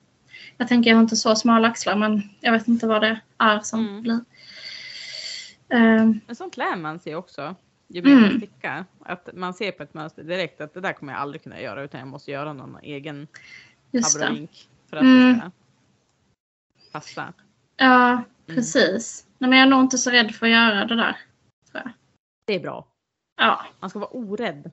Jag 0.57 0.69
tänker 0.69 0.91
jag 0.91 0.97
har 0.97 1.03
inte 1.03 1.17
så 1.17 1.37
smala 1.37 1.69
axlar 1.69 1.97
men 1.97 2.23
jag 2.41 2.53
vet 2.53 2.69
inte 2.69 2.87
vad 2.87 3.01
det 3.03 3.21
är 3.39 3.61
som 3.61 3.89
Mm. 3.89 4.03
blir. 4.03 4.21
Ehm, 5.69 6.21
Men 6.27 6.37
sånt 6.37 6.57
lär 6.57 6.77
man 6.77 6.99
sig 7.01 7.17
också 7.17 7.55
ju 7.89 8.03
mer 8.03 8.15
man 8.15 8.25
Mm. 8.25 8.37
stickar. 8.37 8.85
Att 9.01 9.29
man 9.35 9.55
ser 9.55 9.73
på 9.73 9.83
ett 9.83 9.95
mönster 9.95 10.23
direkt 10.23 10.61
att 10.61 10.75
det 10.75 10.81
där 10.81 10.93
kommer 10.93 11.13
jag 11.13 11.23
aldrig 11.23 11.43
kunna 11.43 11.61
göra 11.61 11.83
utan 11.83 12.01
jag 12.01 12.09
måste 12.09 12.31
göra 12.31 12.53
någon 12.53 12.79
egen 12.83 13.29
abrovink 13.93 14.69
för 14.91 14.97
att 14.97 15.03
Mm. 15.03 15.29
det 15.33 15.39
ska 15.41 15.51
passa. 16.93 17.33
Ja, 17.77 18.23
precis. 18.47 19.27
Nej, 19.39 19.51
men 19.51 19.59
jag 19.59 19.67
är 19.67 19.71
nog 19.71 19.81
inte 19.81 19.99
så 19.99 20.11
rädd 20.11 20.35
för 20.35 20.47
att 20.47 20.53
göra 20.53 20.85
det 20.85 20.97
där. 20.97 21.17
Det 22.45 22.55
är 22.55 22.61
bra. 22.61 22.87
Ja. 23.37 23.65
Man 23.81 23.91
ska 23.91 23.99
vara 23.99 24.11
orädd 24.11 24.71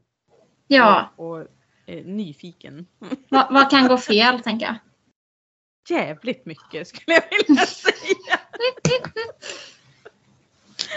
Ja, 0.67 1.09
och, 1.15 1.29
och 1.39 1.47
eh, 1.85 2.05
nyfiken. 2.05 2.87
vad, 3.29 3.53
vad 3.53 3.69
kan 3.69 3.87
gå 3.87 3.97
fel 4.11 4.39
tänker 4.39 4.65
jag. 4.65 4.75
Jävligt 5.89 6.45
mycket 6.45 6.87
skulle 6.87 7.13
jag 7.15 7.23
vilja 7.47 7.61
säga. 7.65 8.39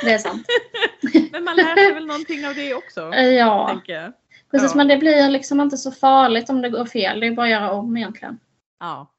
Det 0.03 0.13
är 0.13 0.19
sant. 0.19 0.47
Men 1.33 1.45
man 1.45 1.57
lär 1.57 1.77
sig 1.77 1.93
väl 1.95 2.07
någonting 2.07 2.47
av 2.47 2.55
det 2.55 2.75
också. 2.75 3.01
Ja, 3.15 3.69
Tänker 3.69 3.93
jag. 3.93 4.13
precis. 4.51 4.71
ja. 4.71 4.77
Men 4.77 4.89
det 4.89 4.97
blir 4.97 5.29
liksom 5.31 5.61
inte 5.61 5.77
så 5.77 5.93
farligt 5.93 6.51
om 6.51 6.63
det 6.63 6.71
går 6.71 6.85
fel. 6.87 7.21
Det 7.21 7.27
är 7.27 7.33
bara 7.33 7.47
att 7.47 7.53
göra 7.53 7.71
om 7.73 7.97
egentligen. 7.97 8.39
Ja. 8.81 9.13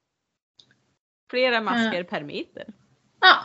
Flera 1.30 1.62
masker 1.62 2.04
per 2.04 2.24
meter. 2.24 2.66
Ja, 3.22 3.36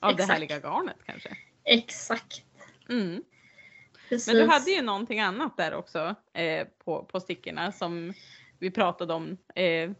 Av 0.00 0.10
Exakt. 0.10 0.28
det 0.28 0.32
härliga 0.34 0.58
garnet 0.60 0.96
kanske. 1.06 1.36
exakt. 1.64 2.42
Mm. 2.88 3.22
Men 4.26 4.36
du 4.36 4.46
hade 4.46 4.70
ju 4.70 4.82
någonting 4.82 5.20
annat 5.20 5.56
där 5.56 5.74
också 5.74 6.14
eh, 6.32 6.66
på, 6.84 7.04
på 7.04 7.20
stickorna 7.20 7.72
som 7.72 8.14
vi 8.58 8.70
pratade 8.70 9.14
om 9.14 9.36
eh, 9.54 9.90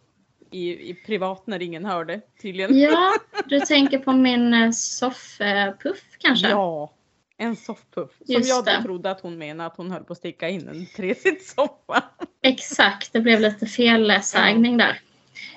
i, 0.51 0.91
i 0.91 0.95
privat 0.95 1.47
när 1.47 1.63
ingen 1.63 1.85
hörde 1.85 2.21
tydligen. 2.43 2.79
Ja, 2.79 3.13
du 3.47 3.61
tänker 3.61 3.99
på 3.99 4.13
min 4.13 4.55
eh, 4.55 4.71
soffpuff 4.71 6.03
kanske? 6.19 6.49
Ja, 6.49 6.93
en 7.39 7.57
soffpuff. 7.57 8.11
Som 8.27 8.43
jag 8.43 8.65
då 8.65 8.83
trodde 8.83 9.11
att 9.11 9.21
hon 9.21 9.39
menade 9.39 9.67
att 9.67 9.77
hon 9.77 9.91
höll 9.91 10.05
på 10.05 10.13
att 10.13 10.19
sticka 10.19 10.49
in 10.49 10.69
en 10.69 10.87
tresitssoffa. 10.87 12.05
Exakt, 12.43 13.13
det 13.13 13.21
blev 13.21 13.41
lite 13.41 13.67
felsägning 13.67 14.77
där. 14.77 15.01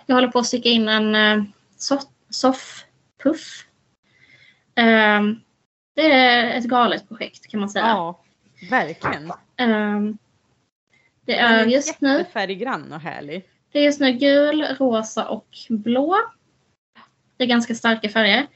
Jag 0.06 0.16
håller 0.16 0.28
på 0.28 0.40
att 0.40 0.46
sticka 0.46 0.70
in 0.70 0.88
en 0.88 1.16
uh, 1.16 1.44
soffpuff. 2.30 3.66
Ehm, 4.76 5.40
det 5.96 6.12
är 6.12 6.58
ett 6.58 6.66
galet 6.66 7.08
projekt 7.08 7.48
kan 7.48 7.60
man 7.60 7.70
säga. 7.70 7.86
Ja, 7.86 8.24
verkligen. 8.70 9.32
Ehm, 9.58 10.18
det 11.26 11.36
Den 11.36 11.52
är 11.52 11.66
just 11.66 12.02
nu, 12.02 12.18
jättefärggrann 12.18 12.94
och 12.94 13.00
härlig. 13.00 13.44
Det 13.72 13.80
är 13.80 13.84
just 13.84 14.00
nu 14.00 14.12
gul, 14.12 14.64
rosa 14.80 15.28
och 15.30 15.48
blå. 15.70 16.18
Det 17.38 17.44
är 17.44 17.48
ganska 17.48 17.76
starka 17.76 18.10
färger. 18.10 18.48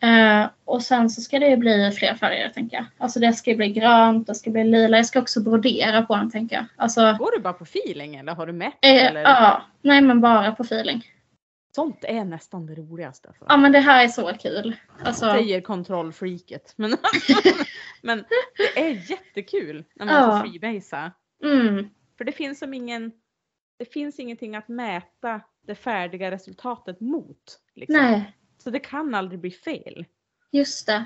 Eh, 0.00 0.46
och 0.64 0.82
sen 0.82 1.10
så 1.10 1.20
ska 1.20 1.38
det 1.38 1.48
ju 1.48 1.56
bli 1.56 1.90
fler 1.90 2.14
färger 2.14 2.48
tänker 2.48 2.76
jag. 2.76 2.86
Alltså 2.98 3.20
det 3.20 3.32
ska 3.32 3.54
bli 3.54 3.68
grönt, 3.68 4.26
det 4.26 4.34
ska 4.34 4.50
bli 4.50 4.64
lila. 4.64 4.96
Jag 4.96 5.06
ska 5.06 5.20
också 5.20 5.40
brodera 5.40 6.02
på 6.02 6.16
den 6.16 6.30
tänker 6.30 6.56
jag. 6.56 6.64
Alltså, 6.76 7.00
Går 7.18 7.36
du 7.36 7.42
bara 7.42 7.52
på 7.52 7.64
feeling 7.64 8.14
eller 8.16 8.34
har 8.34 8.46
du 8.46 8.52
mätt? 8.52 8.78
eh, 8.82 9.12
ja, 9.12 9.62
nej 9.82 10.00
men 10.00 10.20
bara 10.20 10.52
på 10.52 10.62
feeling. 10.62 11.04
Sånt 11.76 12.04
är 12.04 12.24
nästan 12.24 12.66
det 12.66 12.74
roligaste. 12.74 13.28
Alltså. 13.28 13.44
Ja 13.48 13.56
men 13.56 13.72
det 13.72 13.80
här 13.80 14.04
är 14.04 14.08
så 14.08 14.32
kul. 14.32 14.76
Alltså, 15.04 15.30
Säger 15.30 15.60
kontrollfreaket. 15.60 16.72
Men, 16.76 16.96
men 18.02 18.24
det 18.56 18.80
är 18.80 19.10
jättekul 19.10 19.84
när 19.94 20.06
man 20.06 20.14
Ja. 20.14 20.30
får 20.42 20.48
freebasea. 20.48 21.12
mm, 21.44 21.88
För 22.18 22.24
det 22.24 22.32
finns 22.32 22.58
som 22.58 22.74
ingen, 22.74 23.12
det 23.76 23.92
finns 23.92 24.18
ingenting 24.18 24.56
att 24.56 24.68
mäta 24.68 25.40
det 25.66 25.74
färdiga 25.74 26.30
resultatet 26.30 27.00
mot. 27.00 27.58
Liksom. 27.74 27.96
nej, 28.02 28.32
Så 28.58 28.70
det 28.70 28.78
kan 28.80 29.14
aldrig 29.14 29.40
bli 29.40 29.50
fel. 29.50 30.04
just 30.50 30.86
det. 30.86 31.04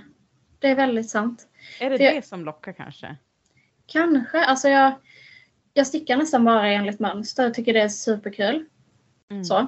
Det 0.59 0.69
är 0.69 0.75
väldigt 0.75 1.11
sant. 1.11 1.49
Är 1.81 1.91
det 1.91 1.97
För 1.99 2.05
jag- 2.05 2.15
det 2.15 2.27
som 2.27 2.45
lockar 2.45 2.73
kanske? 2.73 3.17
Kanske. 3.87 4.45
Alltså 4.45 4.69
jag, 4.69 4.93
jag 5.75 5.87
stickar 5.87 6.17
nästan 6.17 6.45
bara 6.45 6.69
enligt 6.69 6.99
mönster. 7.01 7.43
Jag 7.43 7.55
tycker 7.55 7.73
det 7.75 7.81
är 7.83 7.89
superkul. 7.89 8.65
Mm. 9.31 9.45
Så. 9.45 9.67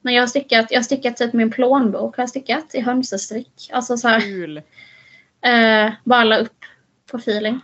Men 0.00 0.14
jag 0.14 0.22
har 0.22 0.26
stickat, 0.26 0.66
jag 0.70 0.78
har 0.78 0.82
stickat 0.84 1.16
typ 1.16 1.32
min 1.32 1.50
plånbok 1.50 2.16
har 2.16 2.22
jag 2.22 2.30
stickat 2.30 2.74
i 2.74 2.80
hönsestrick. 2.80 3.70
Alltså 3.72 3.96
så 3.96 4.08
här, 4.08 4.20
Kul. 4.20 4.56
eh, 5.40 5.92
bara 6.04 6.24
la 6.24 6.36
upp 6.38 6.64
på 7.10 7.16
feeling. 7.16 7.60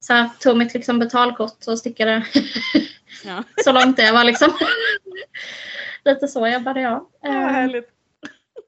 Så 0.00 0.12
här, 0.12 0.28
tog 0.40 0.56
mitt 0.58 0.74
liksom 0.74 0.98
betalkort 0.98 1.66
och 1.66 1.78
stickade 1.78 2.26
Ja. 3.24 3.44
så 3.64 3.72
långt 3.72 3.96
det 3.96 4.12
var 4.12 4.24
liksom. 4.24 4.52
Lite 6.04 6.28
så 6.28 6.48
jobbade 6.48 6.80
jag. 6.80 7.06
Ja, 7.22 7.28
Eh, 7.28 7.32
härligt. 7.48 7.88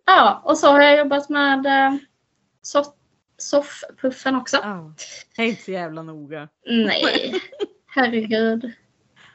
ja, 0.07 0.43
och 0.45 0.59
så 0.59 0.67
har 0.67 0.81
jag 0.83 0.99
jobbat 0.99 1.29
med 1.29 1.67
eh, 1.67 1.97
soff, 2.63 2.87
soffpuffen 3.37 4.37
också. 4.37 4.57
Ja. 4.63 4.95
Det 5.37 5.43
är 5.43 5.47
inte 5.47 5.63
så 5.63 5.71
jävla 5.71 6.03
noga. 6.03 6.49
Nej, 6.67 7.41
herregud. 7.87 8.73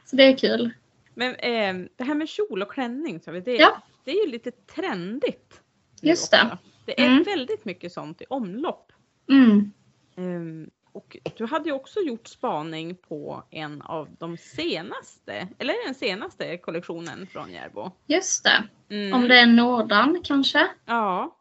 Så 0.04 0.16
det 0.16 0.22
är 0.22 0.36
kul. 0.36 0.70
Men 1.14 1.34
eh, 1.34 1.88
det 1.96 2.04
här 2.04 2.14
med 2.14 2.28
kjol 2.28 2.62
och 2.62 2.72
klänning, 2.72 3.20
så 3.20 3.30
vi, 3.30 3.40
det, 3.40 3.52
Ja. 3.56 3.82
det 4.04 4.10
är 4.10 4.24
ju 4.26 4.30
lite 4.32 4.50
trendigt. 4.50 5.60
Just 6.02 6.30
det. 6.30 6.58
Det 6.84 7.00
är 7.00 7.06
Mm. 7.06 7.22
väldigt 7.22 7.64
mycket 7.64 7.92
sånt 7.92 8.22
i 8.22 8.24
omlopp. 8.30 8.92
Mm. 9.30 9.72
Ehm, 10.16 10.70
och 10.98 11.16
du 11.36 11.46
hade 11.46 11.68
ju 11.68 11.74
också 11.74 12.00
gjort 12.00 12.26
spaning 12.28 12.94
på 12.94 13.42
en 13.50 13.82
av 13.82 14.08
de 14.18 14.36
senaste, 14.36 15.48
eller 15.58 15.86
den 15.86 15.94
senaste 15.94 16.56
kollektionen 16.58 17.26
från 17.26 17.52
Järbo. 17.52 17.90
Just 18.06 18.44
det. 18.44 18.64
Mm. 18.94 19.14
Om 19.14 19.28
det 19.28 19.38
är 19.38 19.46
Nordan 19.46 20.20
kanske. 20.24 20.66
Ja, 20.86 21.34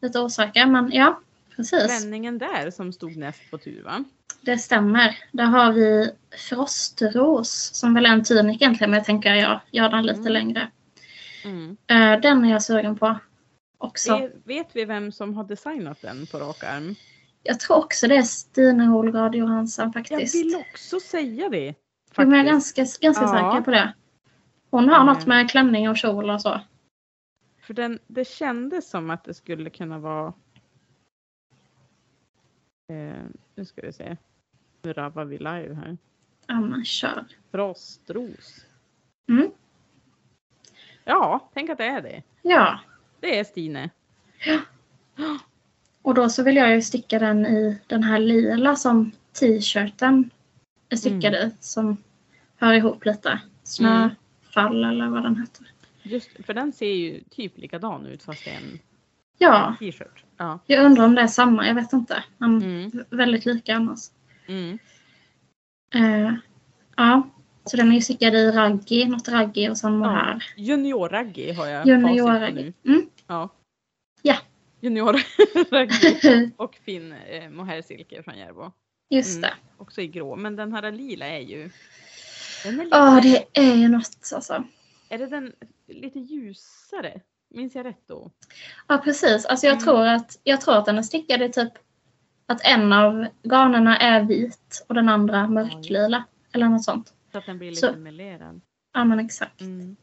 Lite 0.00 0.20
osäker, 0.20 0.66
men 0.66 0.90
ja, 0.92 1.20
precis. 1.56 1.86
klänningen 1.86 2.38
där 2.38 2.70
som 2.70 2.92
stod 2.92 3.16
näst 3.16 3.50
på 3.50 3.58
tur 3.58 3.82
va? 3.82 4.04
Det 4.40 4.58
stämmer. 4.58 5.18
Där 5.32 5.44
har 5.44 5.72
vi 5.72 6.10
Frostros 6.48 7.70
som 7.74 7.94
väl 7.94 8.06
är 8.06 8.10
en 8.10 8.24
tunik 8.24 8.62
egentligen, 8.62 8.90
men 8.90 8.98
jag 8.98 9.04
tänker 9.06 9.34
jag 9.34 9.60
gör 9.70 9.88
den 9.88 10.06
lite 10.06 10.20
Mm. 10.20 10.32
längre. 10.32 10.70
Mm. 11.44 11.76
Eh, 11.86 12.20
Den 12.20 12.44
är 12.44 12.50
jag 12.50 12.62
sugen 12.62 12.98
på 12.98 13.18
också. 13.78 14.18
Vet, 14.18 14.32
vet 14.44 14.68
vi 14.72 14.84
vem 14.84 15.12
som 15.12 15.34
har 15.34 15.44
designat 15.44 16.02
den 16.02 16.26
på 16.26 16.38
rak 16.38 16.64
arm? 16.64 16.94
Jag 17.42 17.60
tror 17.60 17.76
också 17.76 18.08
det 18.08 18.16
är 18.16 18.22
Stina 18.22 18.84
Holgard 18.84 19.34
Johansson 19.34 19.84
Jag 19.84 19.92
faktiskt. 19.94 20.34
vill 20.34 20.54
också 20.70 21.00
säga 21.00 21.48
det. 21.48 21.74
Men 22.16 22.30
jag 22.30 22.38
är 22.40 22.52
faktiskt. 22.52 22.76
ganska, 22.76 23.06
ganska 23.06 23.24
Ja. 23.24 23.28
säker 23.52 23.64
på 23.64 23.70
det. 23.70 23.94
Hon 24.70 24.88
har 24.88 25.00
Mm. 25.02 25.06
något 25.14 25.26
med 25.26 25.50
klänning 25.50 25.88
och 25.88 25.96
kjol 25.96 26.30
och 26.30 26.42
så. 26.42 26.60
För 27.60 27.74
den, 27.74 27.98
det 28.06 28.24
kändes 28.28 28.90
som 28.90 29.10
att 29.10 29.24
det 29.24 29.34
skulle 29.34 29.70
kunna 29.70 29.98
vara 29.98 30.32
eh, 32.92 33.22
nu 33.54 33.64
ska 33.64 33.82
vi 33.82 33.92
se. 33.92 34.16
Nu 34.82 34.92
rabbar 34.92 35.24
vi 35.24 35.38
live 35.38 35.74
här. 35.74 35.98
Ja, 36.46 36.60
men 36.60 36.84
kör. 36.84 37.24
Frostros. 37.50 38.66
Mm. 39.28 39.50
Ja, 41.04 41.50
tänk 41.54 41.70
att 41.70 41.78
det 41.78 41.84
är 41.86 42.02
det. 42.02 42.22
Ja, 42.42 42.80
Det 43.20 43.38
är 43.38 43.44
Stine. 43.44 43.90
och 46.02 46.14
då 46.14 46.28
så 46.28 46.42
vill 46.42 46.56
jag 46.56 46.70
ju 46.74 46.82
sticka 46.82 47.18
den 47.18 47.46
i 47.46 47.78
den 47.86 48.02
här 48.02 48.18
lila 48.18 48.76
som 48.76 49.10
t-shirten 49.40 50.30
är 50.88 50.96
stickad 50.96 51.34
i. 51.34 51.50
Som 51.60 51.96
hör 52.56 52.72
ihop 52.72 53.04
lite. 53.04 53.40
Snöfall 53.62 54.84
eller 54.84 55.08
vad 55.08 55.22
den 55.22 55.36
heter. 55.40 55.66
Just, 56.02 56.30
för 56.46 56.54
den 56.54 56.72
ser 56.72 56.92
ju 56.94 57.20
typ 57.30 57.58
likadan 57.58 58.06
ut 58.06 58.22
fast 58.22 58.44
det 58.44 58.50
är 58.50 58.56
en 58.56 58.78
Ja, 59.38 59.74
t-shirt. 59.80 60.24
Ja. 60.36 60.58
jag 60.66 60.84
undrar 60.84 61.04
om 61.04 61.14
det 61.14 61.20
är 61.22 61.26
samma. 61.26 61.66
Jag 61.66 61.74
vet 61.74 61.92
inte. 61.92 62.24
Men 62.38 62.56
Mm. 62.62 62.90
väldigt 63.10 63.46
lika 63.46 63.74
annars. 63.76 64.00
Mm. 64.46 64.78
Eh, 65.94 66.34
ja, 66.96 67.22
så 67.64 67.76
den 67.76 67.90
är 67.90 67.94
ju 67.94 68.00
stickad 68.00 68.34
i 68.34 68.50
raggi, 68.50 69.04
något 69.04 69.28
raggi 69.28 69.68
och 69.70 69.78
sen 69.78 69.98
mohair. 69.98 70.44
Junior-raggi 70.56 71.52
har 71.52 71.66
jag 71.66 71.86
Junior 71.86 72.28
raggi. 72.40 72.72
Mm. 72.84 73.02
Ja. 73.26 73.48
Ja. 74.82 74.88
Junior-raggi 74.88 76.50
och 76.56 76.74
fin 76.84 77.12
eh, 77.12 77.50
mohairsilke 77.50 78.22
från 78.22 78.38
Järbo. 78.38 78.72
Just 79.10 79.38
Mm. 79.38 79.40
det. 79.50 79.54
Också 79.82 80.00
i 80.00 80.06
grå. 80.06 80.36
Men 80.36 80.56
den 80.56 80.72
här 80.72 80.92
lila 80.92 81.26
är 81.26 81.40
ju 81.40 81.70
Ja, 82.90 83.20
det 83.22 83.46
är 83.60 83.74
ju 83.74 83.88
något 83.88 84.30
alltså. 84.34 84.64
är 85.08 85.18
det 85.18 85.26
den 85.26 85.52
lite 85.86 86.18
ljusare? 86.18 87.20
Minns 87.50 87.74
jag 87.74 87.86
rätt 87.86 88.02
då? 88.08 88.30
Ja, 88.88 88.98
precis. 88.98 89.44
Alltså 89.46 89.66
jag, 89.66 89.72
Mm. 89.72 89.84
tror 89.84 90.06
att, 90.06 90.38
jag 90.42 90.60
tror 90.60 90.76
att 90.76 90.86
den 90.86 90.98
är 90.98 91.02
stickad 91.02 91.42
i 91.42 91.48
typ 91.52 91.72
att 92.46 92.60
en 92.64 92.92
av 92.92 93.26
garnerna 93.42 93.98
är 93.98 94.22
vit 94.24 94.84
och 94.88 94.94
den 94.94 95.08
andra 95.08 95.48
mörklila. 95.48 96.24
Eller 96.52 96.68
något 96.68 96.84
sånt. 96.84 97.14
Så 97.32 97.38
att 97.38 97.46
den 97.46 97.58
blir 97.58 97.70
lite 97.70 97.92
Så- 97.92 97.98
melerad. 97.98 98.60
Ja, 98.92 99.04
men 99.04 99.20
exakt. 99.20 99.60
Mm. 99.60 99.96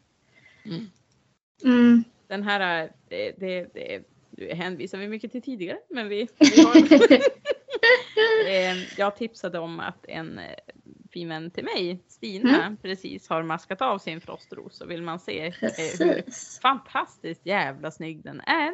Mm. 1.63 2.03
Den 2.27 2.43
här, 2.43 2.59
är- 2.59 2.91
det, 3.09 3.31
det, 3.39 3.73
det, 3.73 4.03
det 4.39 4.53
hänvisar 4.55 4.97
vi 4.97 5.07
mycket 5.07 5.31
till 5.31 5.41
tidigare, 5.41 5.77
men 5.89 6.09
vi, 6.09 6.27
vi 6.39 6.61
har, 6.63 6.75
Eh, 8.49 8.99
jag 8.99 9.15
tipsade 9.15 9.59
om 9.59 9.79
att 9.79 10.05
en 10.07 10.39
eh, 10.39 10.45
fin 11.11 11.29
vän 11.29 11.51
till 11.51 11.63
mig, 11.63 12.03
Stina, 12.07 12.57
Mm. 12.63 12.77
precis 12.77 13.29
har 13.29 13.43
maskat 13.43 13.81
av 13.81 13.97
sin 13.97 14.21
frostros 14.21 14.81
och 14.81 14.91
vill 14.91 15.01
man 15.01 15.19
se 15.19 15.45
eh, 15.45 15.53
hur 15.61 15.67
Precis. 15.69 16.59
fantastiskt 16.61 17.45
jävla 17.45 17.91
snygg 17.91 18.23
den 18.23 18.41
är 18.41 18.71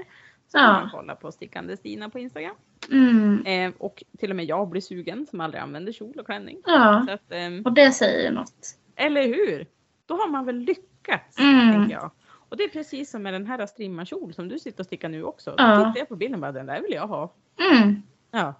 så 0.47 0.57
kan 0.57 0.63
Ja. 0.67 0.71
man 0.79 0.89
kolla 0.91 1.15
på 1.15 1.31
Stickande 1.31 1.77
Stina 1.77 2.09
på 2.09 2.19
Instagram. 2.19 2.55
Mm. 2.91 3.45
Eh, 3.45 3.73
och 3.77 4.03
till 4.17 4.29
och 4.29 4.35
med 4.35 4.45
jag 4.45 4.69
blir 4.69 4.81
sugen 4.81 5.25
som 5.29 5.41
aldrig 5.41 5.61
använder 5.63 5.91
kjol 5.91 6.19
och 6.19 6.25
klänning. 6.25 6.61
Ja, 6.65 7.05
att, 7.11 7.31
ehm, 7.31 7.61
och 7.65 7.73
det 7.73 7.91
säger 7.91 8.31
något. 8.31 8.77
eller 8.95 9.23
hur? 9.27 9.67
Då 10.05 10.15
har 10.15 10.29
man 10.29 10.45
väl 10.45 10.55
lyckats, 10.59 11.39
Mm. 11.39 11.71
tänker 11.73 11.93
jag. 11.95 12.11
Och 12.49 12.57
det 12.57 12.63
är 12.63 12.69
precis 12.69 13.11
som 13.11 13.23
med 13.23 13.33
den 13.33 13.45
här 13.45 13.65
strimmarkjol 13.65 14.33
som 14.33 14.47
du 14.47 14.59
sitter 14.59 14.79
och 14.79 14.85
stickar 14.85 15.09
nu 15.09 15.23
också. 15.23 15.49
Då 15.49 15.55
Ja. 15.63 15.77
tittar 15.85 15.99
jag 15.99 16.09
på 16.09 16.15
bilden 16.15 16.35
och 16.35 16.41
bara, 16.41 16.51
den 16.51 16.65
där 16.65 16.81
vill 16.81 16.91
jag 16.93 17.07
ha. 17.07 17.33
Mm. 17.71 18.01
Ja, 18.31 18.53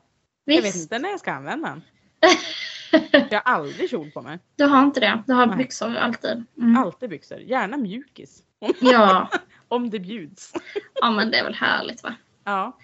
jag 0.45 0.56
vet 0.56 0.65
Visst. 0.65 0.82
inte 0.84 1.00
när 1.00 1.10
jag 1.10 1.19
ska 1.19 1.32
använda 1.32 1.67
den. 1.69 1.82
Jag 3.30 3.41
har 3.45 3.54
aldrig 3.54 3.89
kjol 3.89 4.12
på 4.12 4.21
mig. 4.21 4.39
Du 4.56 4.63
har 4.65 4.84
inte 4.84 5.00
det? 5.00 5.24
Du 5.28 5.34
har 5.34 5.45
Nej. 5.45 5.58
byxor 5.58 5.95
alltid? 5.95 6.43
Mm. 6.58 6.78
Alltid 6.78 7.10
byxor. 7.10 7.38
Gärna 7.39 7.78
mjukis. 7.78 8.43
Ja. 8.82 9.30
Om 9.67 9.89
det 9.89 10.00
bjuds. 10.00 10.54
ja, 11.02 11.12
men 11.12 11.32
det 11.32 11.38
är 11.38 11.43
väl 11.43 11.54
härligt 11.54 12.04
va? 12.04 12.15
Ja. 12.43 12.78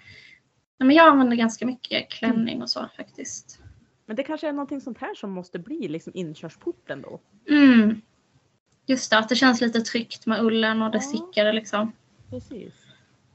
Nej, 0.78 0.86
men 0.86 0.96
jag 0.96 1.06
använder 1.08 1.36
ganska 1.36 1.66
mycket 1.66 2.10
klänning 2.10 2.62
och 2.62 2.70
så 2.70 2.88
faktiskt. 2.96 3.58
Men 4.06 4.16
det 4.16 4.22
kanske 4.22 4.48
är 4.48 4.52
någonting 4.52 4.80
sånt 4.80 4.98
här 4.98 5.14
som 5.14 5.30
måste 5.30 5.58
bli 5.58 5.88
liksom 5.88 6.12
inkörsporten 6.16 7.02
då. 7.02 7.20
Mm. 7.48 8.00
Just 8.86 9.10
det, 9.10 9.18
att 9.18 9.28
det 9.28 9.36
känns 9.36 9.60
lite 9.60 9.80
tryggt 9.80 10.26
med 10.26 10.44
ullen 10.44 10.82
och 10.82 10.90
det 10.90 10.98
Ja. 10.98 11.02
stickade 11.02 11.52
liksom. 11.52 11.92
Precis. 12.30 12.72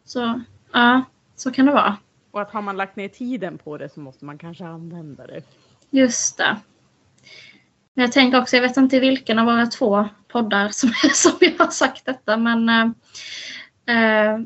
Så 0.04 0.42
ja, 0.74 1.04
så 1.36 1.52
kan 1.52 1.66
det 1.66 1.72
vara. 1.72 1.98
Och 2.32 2.42
att 2.42 2.52
har 2.52 2.62
man 2.62 2.78
lagt 2.78 2.96
ner 2.96 3.08
tiden 3.10 3.58
på 3.58 3.78
det 3.78 3.90
så 3.90 4.00
måste 4.00 4.26
man 4.26 4.38
kanske 4.38 4.66
använda 4.66 5.28
det. 5.28 5.42
Just 5.90 6.38
det. 6.38 6.58
Men 7.94 8.04
jag 8.06 8.12
tänker 8.12 8.42
också, 8.42 8.56
jag 8.56 8.64
vet 8.64 8.78
inte 8.78 9.00
vilken 9.00 9.40
av 9.40 9.46
våra 9.46 9.66
två 9.66 10.08
poddar 10.28 10.70
som, 10.70 10.90
som 11.14 11.32
jag 11.42 11.58
har 11.66 11.72
sagt 11.72 12.06
detta, 12.06 12.38
men 12.38 12.70
eh, 12.70 12.86
eh, 13.98 14.40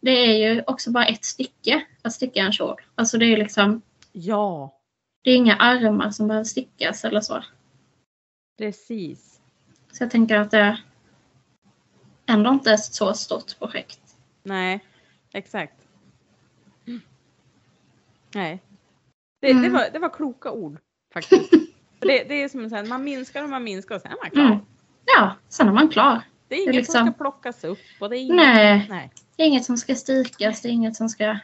det 0.00 0.10
är 0.10 0.54
ju 0.54 0.62
också 0.66 0.90
bara 0.90 1.06
ett 1.06 1.24
stycke 1.24 1.86
att 2.02 2.12
sticka 2.12 2.40
en 2.40 2.52
kjol. 2.52 2.76
Alltså 2.94 3.18
det 3.18 3.24
är 3.24 3.28
ju 3.30 3.36
liksom, 3.36 3.82
Ja, 4.12 4.78
det 5.22 5.30
är 5.30 5.36
inga 5.36 5.56
armar 5.56 6.10
som 6.10 6.28
behöver 6.28 6.44
stickas 6.44 7.04
eller 7.04 7.20
så. 7.20 7.44
precis. 8.58 9.39
Så 9.92 10.02
jag 10.04 10.10
tänker 10.10 10.36
att 10.38 10.50
det 10.50 10.78
ändå 12.26 12.50
inte 12.50 12.70
är 12.70 12.74
ett 12.74 12.84
så 12.84 13.14
stort 13.14 13.58
projekt. 13.58 14.00
Nej, 14.42 14.84
exakt. 15.32 15.86
Nej. 18.34 18.62
Det, 19.40 19.46
det, 19.46 19.52
Mm. 19.52 19.72
var, 19.72 19.90
det 19.92 19.98
var 19.98 20.08
kloka 20.08 20.50
ord 20.52 20.78
faktiskt. 21.14 21.50
Det, 22.02 22.24
det 22.28 22.42
är 22.42 22.48
som 22.48 22.74
att 22.74 22.88
man 22.88 23.04
minskar 23.04 23.42
och 23.44 23.50
man 23.50 23.64
minskar 23.64 23.94
och 23.94 24.00
sen 24.00 24.12
är 24.12 24.16
man 24.22 24.30
klar. 24.30 24.44
Mm. 24.44 24.58
Ja, 25.04 25.36
sen 25.48 25.68
är 25.68 25.72
man 25.72 25.88
klar. 25.88 26.22
Det 26.48 26.54
är 26.54 26.62
inget 26.62 26.74
liksom- 26.74 26.92
som 26.92 27.06
ska 27.06 27.12
plockas 27.12 27.64
upp 27.64 27.78
och 28.00 28.10
det 28.10 28.16
är 28.18 28.20
inget... 28.20 28.36
Nej. 28.36 28.86
Nej. 28.88 29.10
Det 29.36 29.42
är 29.42 29.46
inget 29.46 29.64
som 29.64 29.76
ska 29.76 29.94
stikas, 29.94 30.62
det 30.62 30.68
är 30.68 30.72
inget 30.72 30.96
som 30.96 31.08
ska... 31.08 31.38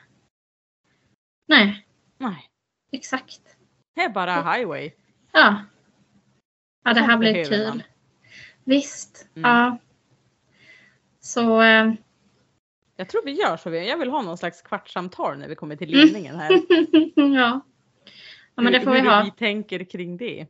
Nej, 1.49 1.87
Nej. 2.19 2.51
exakt. 2.93 3.41
Det 3.95 4.01
är 4.03 4.09
bara 4.09 4.53
highway. 4.53 4.91
Ja. 5.33 5.65
Ja, 6.85 6.95
det 6.95 7.01
här 7.01 7.17
blir 7.17 7.45
kul. 7.45 7.69
man. 7.69 7.83
Visst. 8.66 9.26
Mm. 9.37 9.50
Ja. 9.50 9.79
Så 11.20 11.62
eh, 11.62 11.92
Jag 12.96 13.09
tror 13.09 13.24
vi 13.24 13.33
gör 13.33 13.57
så. 13.57 13.70
Jag 13.74 13.98
vill 13.98 14.11
ha 14.11 14.22
någon 14.22 14.38
slags 14.38 14.62
kvartssamtal 14.62 15.38
när 15.38 15.48
vi 15.48 15.55
kommer 15.55 15.76
till 15.76 15.88
ledningen 15.90 16.37
här. 16.37 16.50
ja. 17.14 17.61
Ja, 18.55 18.62
men 18.62 18.72
det 18.72 18.79
Hur- 18.79 18.85
får 18.85 18.92
vi 18.92 19.00
hur 19.00 19.11
ha. 19.11 19.24
vi 19.24 19.31
tänker 19.31 19.85
kring 19.85 20.16
det. 20.16 20.46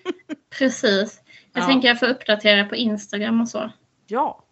Precis. 0.58 1.22
Jag 1.52 1.62
Ja. 1.62 1.66
tänker 1.66 1.88
jag 1.88 1.98
får 1.98 2.06
uppdatera 2.06 2.64
på 2.64 2.76
Instagram 2.76 3.40
och 3.40 3.48
så. 3.48 3.70
Ja. 4.06 4.44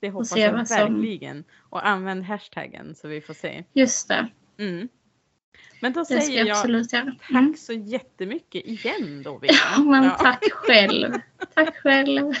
Det 0.00 0.10
hoppas 0.10 0.36
jag 0.36 0.52
vad 0.52 0.68
som- 0.68 0.76
verkligen. 0.94 1.44
Och 1.58 1.86
använd 1.88 2.24
hashtaggen 2.24 2.94
så 2.94 3.08
vi 3.08 3.20
får 3.20 3.34
se. 3.34 3.64
Just 3.72 4.08
det. 4.08 4.28
Mm. 4.58 4.88
Men 5.80 5.92
då 5.92 6.00
Det 6.00 6.06
säger 6.06 6.38
jag 6.38 6.46
jag 6.48 6.56
absolut 6.58 6.90
tack 6.90 7.30
Mm. 7.30 7.56
så 7.56 7.72
jättemycket 7.72 8.66
igen 8.66 9.22
då. 9.22 9.40
Ja, 9.42 9.80
men 9.82 10.04
Ja. 10.04 10.10
tack 10.10 10.52
själv. 10.52 11.12
Tack 11.54 11.76
själv. 11.76 12.32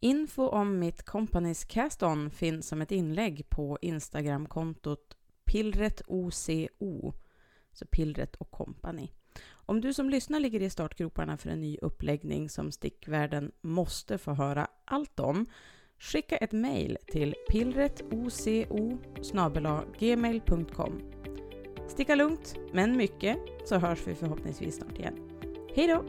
Info 0.00 0.46
om 0.48 0.78
mitt 0.78 1.02
Companys 1.02 1.64
Cast-On 1.64 2.30
finns 2.30 2.68
som 2.68 2.82
ett 2.82 2.90
inlägg 2.92 3.46
på 3.48 3.78
Instagramkontot 3.82 5.16
pillretoco, 5.44 7.12
så 7.72 7.86
Pillret 7.86 8.36
och 8.36 8.50
Company. 8.50 9.08
Om 9.50 9.80
du 9.80 9.94
som 9.94 10.10
lyssnar 10.10 10.40
ligger 10.40 10.62
i 10.62 10.70
startgroparna 10.70 11.36
för 11.36 11.50
en 11.50 11.60
ny 11.60 11.78
uppläggning 11.82 12.48
som 12.48 12.72
stickvärlden 12.72 13.52
måste 13.60 14.18
få 14.18 14.32
höra 14.32 14.66
allt 14.84 15.20
om, 15.20 15.46
skicka 16.00 16.36
ett 16.36 16.52
mejl 16.52 16.98
till 17.06 17.34
pillretoco 17.50 18.98
gmail.com. 19.98 21.00
Sticka 21.88 22.14
lugnt, 22.14 22.54
men 22.72 22.96
mycket, 22.96 23.38
så 23.64 23.76
hörs 23.76 23.98
vi 24.06 24.14
förhoppningsvis 24.14 24.76
snart 24.76 24.98
igen. 24.98 25.14
Hej 25.74 25.86
då! 25.86 26.04